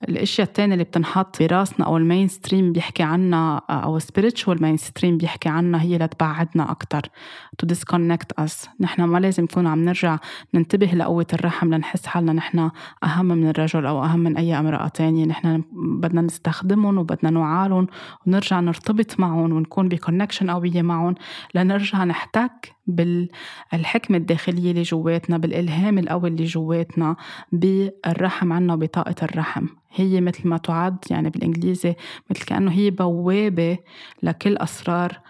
الأشياء 0.08 0.46
الثانية 0.46 0.72
اللي 0.72 0.84
بتنحط 0.84 1.42
براسنا 1.42 1.86
أو 1.86 1.96
ال 1.96 2.28
mainstream 2.28 2.72
بيحكي 2.72 3.02
عنها 3.02 3.62
أو 3.70 3.98
spiritual 3.98 4.62
mainstream 4.62 5.18
بيحكي 5.18 5.48
عنها 5.48 5.82
هي 5.82 5.98
لتبعدنا 5.98 6.70
أكثر 6.70 7.02
to 7.58 7.66
disconnect 7.66 8.32
us 8.32 8.68
نحن 8.80 9.02
ما 9.02 9.18
لازم 9.18 9.42
نكون 9.42 9.66
عم 9.66 9.84
نرجع 9.84 10.18
ننتبه 10.54 10.86
لقوة 10.86 11.26
الرحم 11.32 11.74
لنحس 11.74 12.06
حالنا 12.06 12.32
نحن 12.32 12.70
أهم 13.04 13.26
من 13.26 13.48
الرجل 13.48 13.86
أو 13.86 14.04
أهم 14.04 14.20
من 14.20 14.36
أي 14.36 14.58
امرأة 14.58 14.88
تانية. 14.88 15.26
نحن 15.26 15.62
بدنا 15.72 16.20
نستخدمهم 16.20 16.98
وبدنا 16.98 17.30
نوعالهم 17.30 17.86
ونرجع 18.26 18.60
نرتبط 18.60 19.20
معهم 19.20 19.52
ونكون 19.52 19.88
ب 19.88 19.94
connection 19.94 20.50
قوية 20.50 20.82
معهم. 20.82 21.14
لنرجع 21.54 22.04
نحتك 22.04 22.72
بالحكمة 22.92 24.16
الداخلية 24.16 24.70
اللي 24.70 24.82
جواتنا 24.82 25.38
بالإلهام 25.38 25.98
القوي 25.98 26.28
اللي 26.28 26.44
جواتنا 26.44 27.16
بالرحم 27.52 28.52
عنا 28.52 28.74
وبطاقة 28.74 29.14
الرحم. 29.22 29.66
هي 29.92 30.20
مثل 30.20 30.48
ما 30.48 30.56
تعد 30.56 30.96
يعني 31.10 31.30
بالإنجليزي 31.30 31.94
مثل 32.30 32.44
كأنه 32.44 32.72
هي 32.72 32.90
بوابة 32.90 33.78
لكل 34.22 34.56
أسرار 34.56 35.20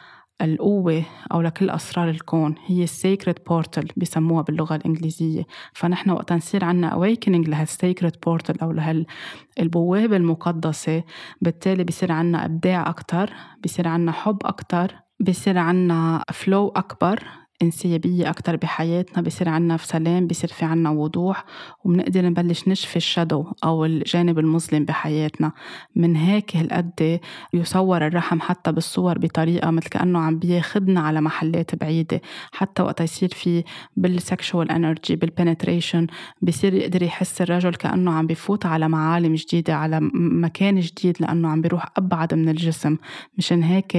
القوة 0.43 1.03
أو 1.33 1.41
لكل 1.41 1.71
أسرار 1.71 2.11
الكون. 2.11 2.55
هي 2.67 2.83
ال 2.83 2.92
sacred 2.92 3.47
portal 3.49 3.89
بسموها 3.97 4.43
باللغة 4.43 4.77
الإنجليزية. 4.77 5.47
فنحن 5.73 6.11
وقت 6.11 6.33
نصير 6.33 6.65
عنا 6.65 6.91
awakening 6.91 7.49
لهال 7.49 7.74
sacred 7.74 8.25
portal 8.27 8.55
أو 8.63 8.73
لهالبوابة 8.73 10.17
المقدسة. 10.17 11.03
بالتالي 11.41 11.85
بصير 11.85 12.13
عنا 12.13 12.45
إبداع 12.45 12.89
أكتر 12.89 13.33
بصير 13.65 13.89
عنا 13.89 14.13
حب 14.13 14.39
أكتر 14.45 14.95
بصير 15.21 15.59
عنا 15.59 16.25
flow 16.33 16.69
أكبر. 16.69 17.25
انسيابية 17.63 18.31
أكتر 18.31 18.57
بحياتنا 18.57 19.23
بصير 19.23 19.49
عنا 19.49 19.77
في 19.77 19.87
سلام 19.87 20.27
بصير 20.27 20.51
في 20.51 20.65
عنا 20.65 20.91
وضوح 20.91 21.45
وبنقدر 21.85 22.25
نبلش 22.25 22.69
نشفي 22.69 22.97
ال 22.97 23.05
shadow 23.05 23.53
أو 23.65 23.85
الجانب 23.85 24.39
المظلم 24.39 24.85
بحياتنا. 24.85 25.53
من 25.97 26.17
هيك 26.17 26.57
هالقد 26.57 27.21
يصور 27.55 28.07
الرحم 28.07 28.41
حتى 28.41 28.73
بالصور 28.73 29.19
بطريقة 29.19 29.71
مثل 29.71 29.89
كأنه 29.89 30.19
عم 30.19 30.39
بياخدنا 30.39 31.01
على 31.01 31.21
محلات 31.21 31.75
بعيدة. 31.75 32.21
حتى 32.53 32.83
وقت 32.83 33.01
يصير 33.01 33.29
في 33.29 33.65
بال 33.97 34.15
sexual 34.15 34.71
energy 34.71 35.17
بال 35.17 35.31
penetration 35.31 36.07
بصير 36.43 36.75
يقدر 36.75 37.03
يحس 37.03 37.43
الرجل 37.43 37.75
كأنه 37.75 38.13
عم 38.13 38.27
بفوت 38.27 38.67
على 38.67 38.89
معالم 38.89 39.35
جديدة 39.35 39.75
على 39.75 40.01
مكان 40.15 40.81
جديد 40.81 41.17
لأنه 41.21 41.49
عم 41.49 41.61
بيروح 41.61 41.87
أبعد 41.97 42.35
من 42.35 42.49
الجسم. 42.49 42.97
مشان 43.39 43.63
هيك 43.63 43.97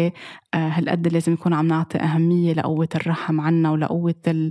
آه، 0.53 0.67
هالقد 0.67 1.07
لازم 1.07 1.31
نكون 1.31 1.53
عم 1.53 1.67
نعطي 1.67 1.97
أهمية 1.97 2.53
لقوة 2.53 2.89
الرحم 2.95 3.41
عنا 3.51 3.71
ولقوة 3.71 4.49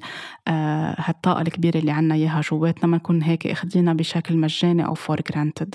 آه، 0.48 0.94
هالطاقة 0.98 1.42
الكبيرة 1.42 1.78
اللي 1.78 1.90
عنا 1.90 2.14
إياها 2.14 2.40
جواتنا 2.40 2.86
ما 2.86 2.96
نكون 2.96 3.22
هيك 3.22 3.46
اخدينها 3.46 3.92
بشكل 3.94 4.36
مجاني 4.36 4.86
أو 4.86 4.94
for 4.94 5.20
granted 5.30 5.74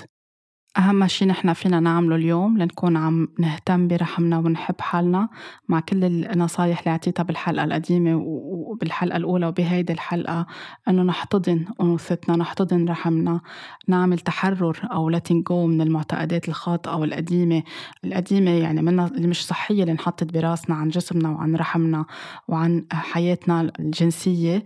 أهم 0.78 1.06
شي 1.06 1.24
نحن 1.24 1.52
فينا 1.52 1.80
نعمله 1.80 2.16
اليوم 2.16 2.58
لنكون 2.58 2.96
عم 2.96 3.28
نهتم 3.38 3.88
برحمنا 3.88 4.38
ونحب 4.38 4.80
حالنا 4.80 5.28
مع 5.68 5.80
كل 5.80 6.04
النصايح 6.04 6.78
اللي 6.78 6.90
أعطيتها 6.90 7.22
بالحلقة 7.22 7.64
القديمة 7.64 8.16
وبالحلقة 8.16 9.16
الأولى 9.16 9.46
وبهيدي 9.46 9.92
الحلقة 9.92 10.46
إنه 10.88 11.02
نحتضن 11.02 11.64
أنوثتنا 11.80 12.36
نحتضن 12.36 12.88
رحمنا 12.88 13.40
نعمل 13.88 14.18
تحرر 14.18 14.88
أو 14.92 15.12
letting 15.12 15.42
go 15.50 15.52
من 15.52 15.80
المعتقدات 15.80 16.48
الخاطئة 16.48 16.96
والقديمة 16.96 17.62
القديمة. 18.04 18.50
يعني 18.50 18.82
منها 18.82 19.06
اللي 19.06 19.26
مش 19.26 19.46
صحية 19.46 19.82
اللي 19.82 19.92
انحطت 19.92 20.32
براسنا 20.34 20.76
عن 20.76 20.88
جسمنا 20.88 21.30
وعن 21.30 21.56
رحمنا 21.56 22.04
وعن 22.48 22.86
حياتنا 22.92 23.72
الجنسية. 23.80 24.64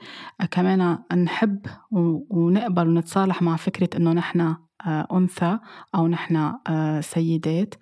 كمان 0.50 0.98
نحب 1.16 1.66
ونقبل 2.30 2.88
ونتصالح 2.88 3.42
مع 3.42 3.56
فكرة 3.56 3.90
إنه 3.96 4.12
نحن 4.12 4.54
أنثى 4.86 5.58
أو 5.94 6.09
نحن 6.09 6.52
آه، 6.68 7.00
سيدات. 7.00 7.74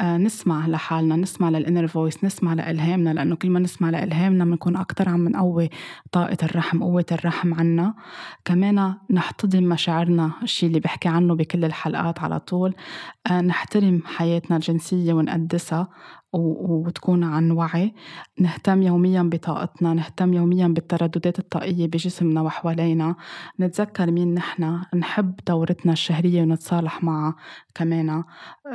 آه، 0.00 0.16
نسمع 0.16 0.66
لحالنا 0.66 1.16
نسمع 1.16 1.48
للإنر 1.48 1.86
فويس 1.86 2.24
نسمع 2.24 2.54
لإلهامنا 2.54 3.10
لأنه 3.10 3.36
كل 3.36 3.50
ما 3.50 3.60
نسمع 3.60 3.90
لإلهامنا 3.90 4.44
بنكون 4.44 4.76
أكتر 4.76 5.08
عم 5.08 5.28
نقوي 5.28 5.70
طاقة 6.12 6.36
الرحم 6.42 6.82
قوة 6.82 7.06
الرحم 7.12 7.54
عنا. 7.54 7.94
كمان 8.44 8.94
نحتضن 9.10 9.62
مشاعرنا 9.62 10.30
الشيء 10.42 10.68
اللي 10.68 10.80
بحكي 10.80 11.08
عنه 11.08 11.34
بكل 11.34 11.64
الحلقات 11.64 12.20
على 12.20 12.40
طول. 12.40 12.74
نحترم 13.32 14.02
حياتنا 14.04 14.56
الجنسية 14.56 15.12
ونقدسها. 15.12 15.88
وتكون 16.34 17.24
عن 17.24 17.50
وعي. 17.50 17.94
نهتم 18.40 18.82
يوميا 18.82 19.22
بطاقتنا 19.22 19.94
نهتم 19.94 20.34
يوميا 20.34 20.68
بالترددات 20.68 21.38
الطاقية 21.38 21.86
بجسمنا 21.86 22.40
وحوالينا. 22.40 23.14
نتذكر 23.60 24.10
مين 24.10 24.34
نحن. 24.34 24.80
نحب 24.94 25.34
دورتنا 25.46 25.92
الشهرية 25.92 26.42
ونتصالح 26.42 27.04
معها 27.04 27.34
كمان. 27.74 28.24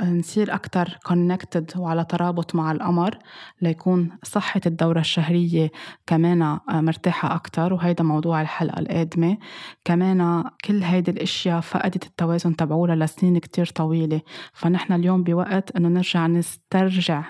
نصير 0.03 0.53
أكتر 0.53 0.97
connected 1.09 1.77
وعلى 1.77 2.05
ترابط 2.05 2.55
مع 2.55 2.71
القمر 2.71 3.17
ليكون 3.61 4.09
صحة 4.23 4.61
الدورة 4.65 4.99
الشهرية 4.99 5.71
كمان 6.07 6.59
مرتاحة 6.69 7.35
أكتر. 7.35 7.73
وهيدا 7.73 8.03
موضوع 8.03 8.41
الحلقة 8.41 8.79
القادمة. 8.79 9.37
كمان 9.85 10.43
كل 10.65 10.83
هيدي 10.83 11.11
الأشياء 11.11 11.59
فقدت 11.59 12.05
التوازن 12.05 12.55
تبعولها 12.55 12.95
لسنين 12.95 13.37
كتير 13.37 13.65
طويلة. 13.65 14.21
فنحن 14.53 14.93
اليوم 14.93 15.23
بوقت 15.23 15.75
إنه 15.75 15.89
نرجع 15.89 16.27
نسترجع 16.27 17.23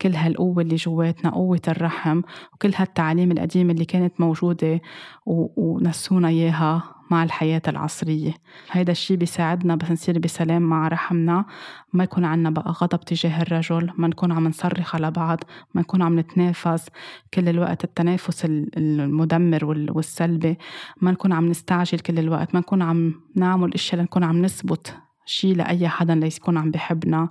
كل 0.00 0.14
هالقوة 0.14 0.62
اللي 0.62 0.76
جواتنا 0.76 1.30
قوة 1.30 1.62
الرحم 1.68 2.22
وكل 2.54 2.72
هالتعاليم 2.76 3.32
القديمة 3.32 3.72
اللي 3.72 3.84
كانت 3.84 4.20
موجودة 4.20 4.80
ونسونا 5.26 6.28
إياها 6.28 6.94
مع 7.10 7.22
الحياة 7.24 7.62
العصرية. 7.68 8.34
هيدا 8.70 8.92
الشي 8.92 9.16
بيساعدنا 9.16 9.74
بس 9.76 9.90
نصير 9.90 10.18
بسلام 10.18 10.62
مع 10.62 10.88
رحمنا. 10.88 11.44
ما 11.92 12.04
يكون 12.04 12.24
عنا 12.24 12.50
بقى 12.50 12.70
غضب 12.70 13.00
تجاه 13.00 13.42
الرجل 13.42 13.90
ما 13.98 14.08
نكون 14.08 14.32
عم 14.32 14.48
نصرخ 14.48 14.94
على 14.94 15.10
بعض 15.10 15.44
ما 15.74 15.80
نكون 15.80 16.02
عم 16.02 16.18
نتنافس. 16.18 16.88
كل 17.34 17.48
الوقت 17.48 17.84
التنافس 17.84 18.44
المدمر 18.76 19.64
والسلبي. 19.64 20.58
ما 21.00 21.10
نكون 21.10 21.32
عم 21.32 21.48
نستعجل 21.48 21.98
كل 21.98 22.18
الوقت 22.18 22.54
ما 22.54 22.60
نكون 22.60 22.82
عم 22.82 23.14
نعمل 23.36 23.74
إشياء 23.74 24.00
لنكون 24.00 24.24
عم 24.24 24.42
نثبت. 24.44 24.96
شيء 25.26 25.56
لأي 25.56 25.88
حدا 25.88 26.14
ليكون 26.14 26.56
عم 26.56 26.70
بحبنا. 26.70 27.28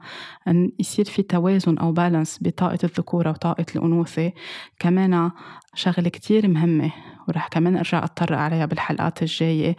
أن 0.47 0.71
يصير 0.79 1.05
في 1.05 1.21
توازن 1.21 1.77
أو 1.77 1.91
balance 1.91 2.39
بطاقة 2.41 2.79
الذكورة 2.83 3.29
وطاقة 3.29 3.65
الأنوثة. 3.75 4.31
كمان 4.79 5.31
شغلة 5.75 6.09
كتير 6.09 6.47
مهمة 6.47 6.91
ورح 7.27 7.47
كمان 7.47 7.77
أرجع 7.77 8.03
أتطرق 8.03 8.37
عليها 8.37 8.65
بالحلقات 8.65 9.21
الجاية. 9.21 9.75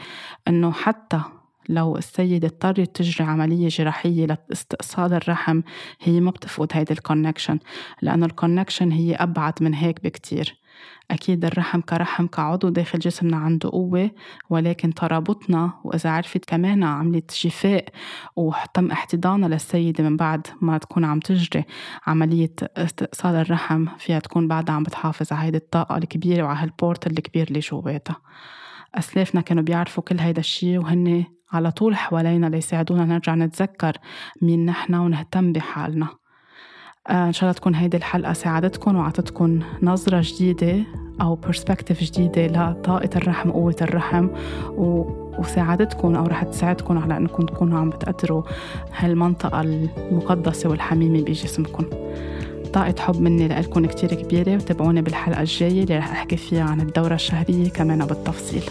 إنه 0.48 0.72
حتى 0.72 1.20
لو 1.68 1.96
السيدة 1.96 2.48
اضطرت 2.48 2.96
تجري 2.96 3.26
عملية 3.28 3.68
جراحية 3.68 4.26
لاستئصال 4.26 5.14
الرحم 5.14 5.60
هي 6.00 6.20
ما 6.20 6.30
بتفقد 6.30 6.68
هيدي 6.72 6.92
ال 6.92 6.98
connection 6.98 7.59
لأنه 8.02 8.26
ال 8.26 8.32
connection 8.32 8.92
هي 8.92 9.14
أبعد 9.14 9.54
من 9.60 9.74
هيك 9.74 10.04
بكتير. 10.04 10.63
أكيد 11.10 11.44
الرحم 11.44 11.80
كرحم 11.80 12.26
كعضو 12.26 12.68
داخل 12.68 12.98
جسمنا 12.98 13.36
عنده 13.36 13.70
قوة 13.70 14.10
ولكن 14.50 14.94
ترابطنا 14.94 15.72
وإذا 15.84 16.10
عرفت 16.10 16.44
كمان 16.44 16.84
عملية 16.84 17.26
شفاء 17.30 17.84
وتم 18.36 18.90
احتضانها 18.90 19.48
للسيدة 19.48 20.04
من 20.04 20.16
بعد 20.16 20.46
ما 20.60 20.78
تكون 20.78 21.04
عم 21.04 21.20
تجري 21.20 21.64
عملية 22.06 22.54
استئصال 22.76 23.34
الرحم 23.34 23.86
فيها 23.98 24.18
تكون 24.18 24.48
بعدها 24.48 24.74
عم 24.74 24.82
بتحافظ 24.82 25.32
على 25.32 25.46
هيدي 25.46 25.56
الطاقة 25.56 25.96
الكبيرة 25.96 26.42
وعلى 26.44 26.58
هال 26.59 26.70
portal 26.70 27.07
الكبير 27.06 27.48
اللي 27.48 27.60
جواتها 27.60 28.16
أسلافنا 28.94 29.40
كانوا 29.40 29.62
بيعرفوا 29.62 30.02
كل 30.02 30.18
هيدا 30.18 30.40
الشيء 30.40 30.78
وهن 30.78 31.24
على 31.52 31.70
طول 31.70 31.96
حوالينا 31.96 32.46
ليساعدونا 32.46 33.04
نرجع 33.04 33.34
نتذكر 33.34 33.96
مين 34.42 34.66
نحن 34.66 34.94
ونهتم 34.94 35.52
بحالنا. 35.52 36.08
آه، 37.09 37.26
إن 37.26 37.32
شاء 37.32 37.42
الله 37.42 37.52
تكون 37.52 37.74
هيدي 37.74 37.96
الحلقة 37.96 38.32
ساعدتكم 38.32 38.96
وعطتكم 38.96 39.61
نظرة 39.82 40.20
جديدة 40.24 40.82
أو 41.20 41.34
perspective 41.34 42.02
جديدة 42.02 42.46
لطاقة 42.46 43.11
الرحم 43.16 43.48
وقوة 43.48 43.76
الرحم 43.82 44.28
و... 44.68 45.05
وساعدتكم 45.38 46.16
أو 46.16 46.26
رح 46.26 46.42
تساعدكم 46.42 46.98
على 46.98 47.16
أنكم 47.16 47.46
تكونوا 47.46 47.78
عم 47.78 47.90
بتقدروا 47.90 48.42
هالمنطقة 48.96 49.61
المقدسة 49.61 50.70
والحميمة 50.70 51.22
بجسمكم 51.22 51.84
طاقة 52.72 52.94
حب 52.98 53.20
مني 53.20 53.48
لكم 53.48 53.86
كتير 53.86 54.14
كبيرة 54.14 54.55
وتابعوني 54.55 55.02
بالحلقة 55.02 55.40
الجاية 55.40 55.82
اللي 55.82 55.98
رح 55.98 56.11
أحكي 56.11 56.36
فيها 56.36 56.64
عن 56.64 56.80
الدورة 56.80 57.14
الشهرية 57.14 57.68
كمان 57.68 57.98
بالتفصيل 58.07 58.62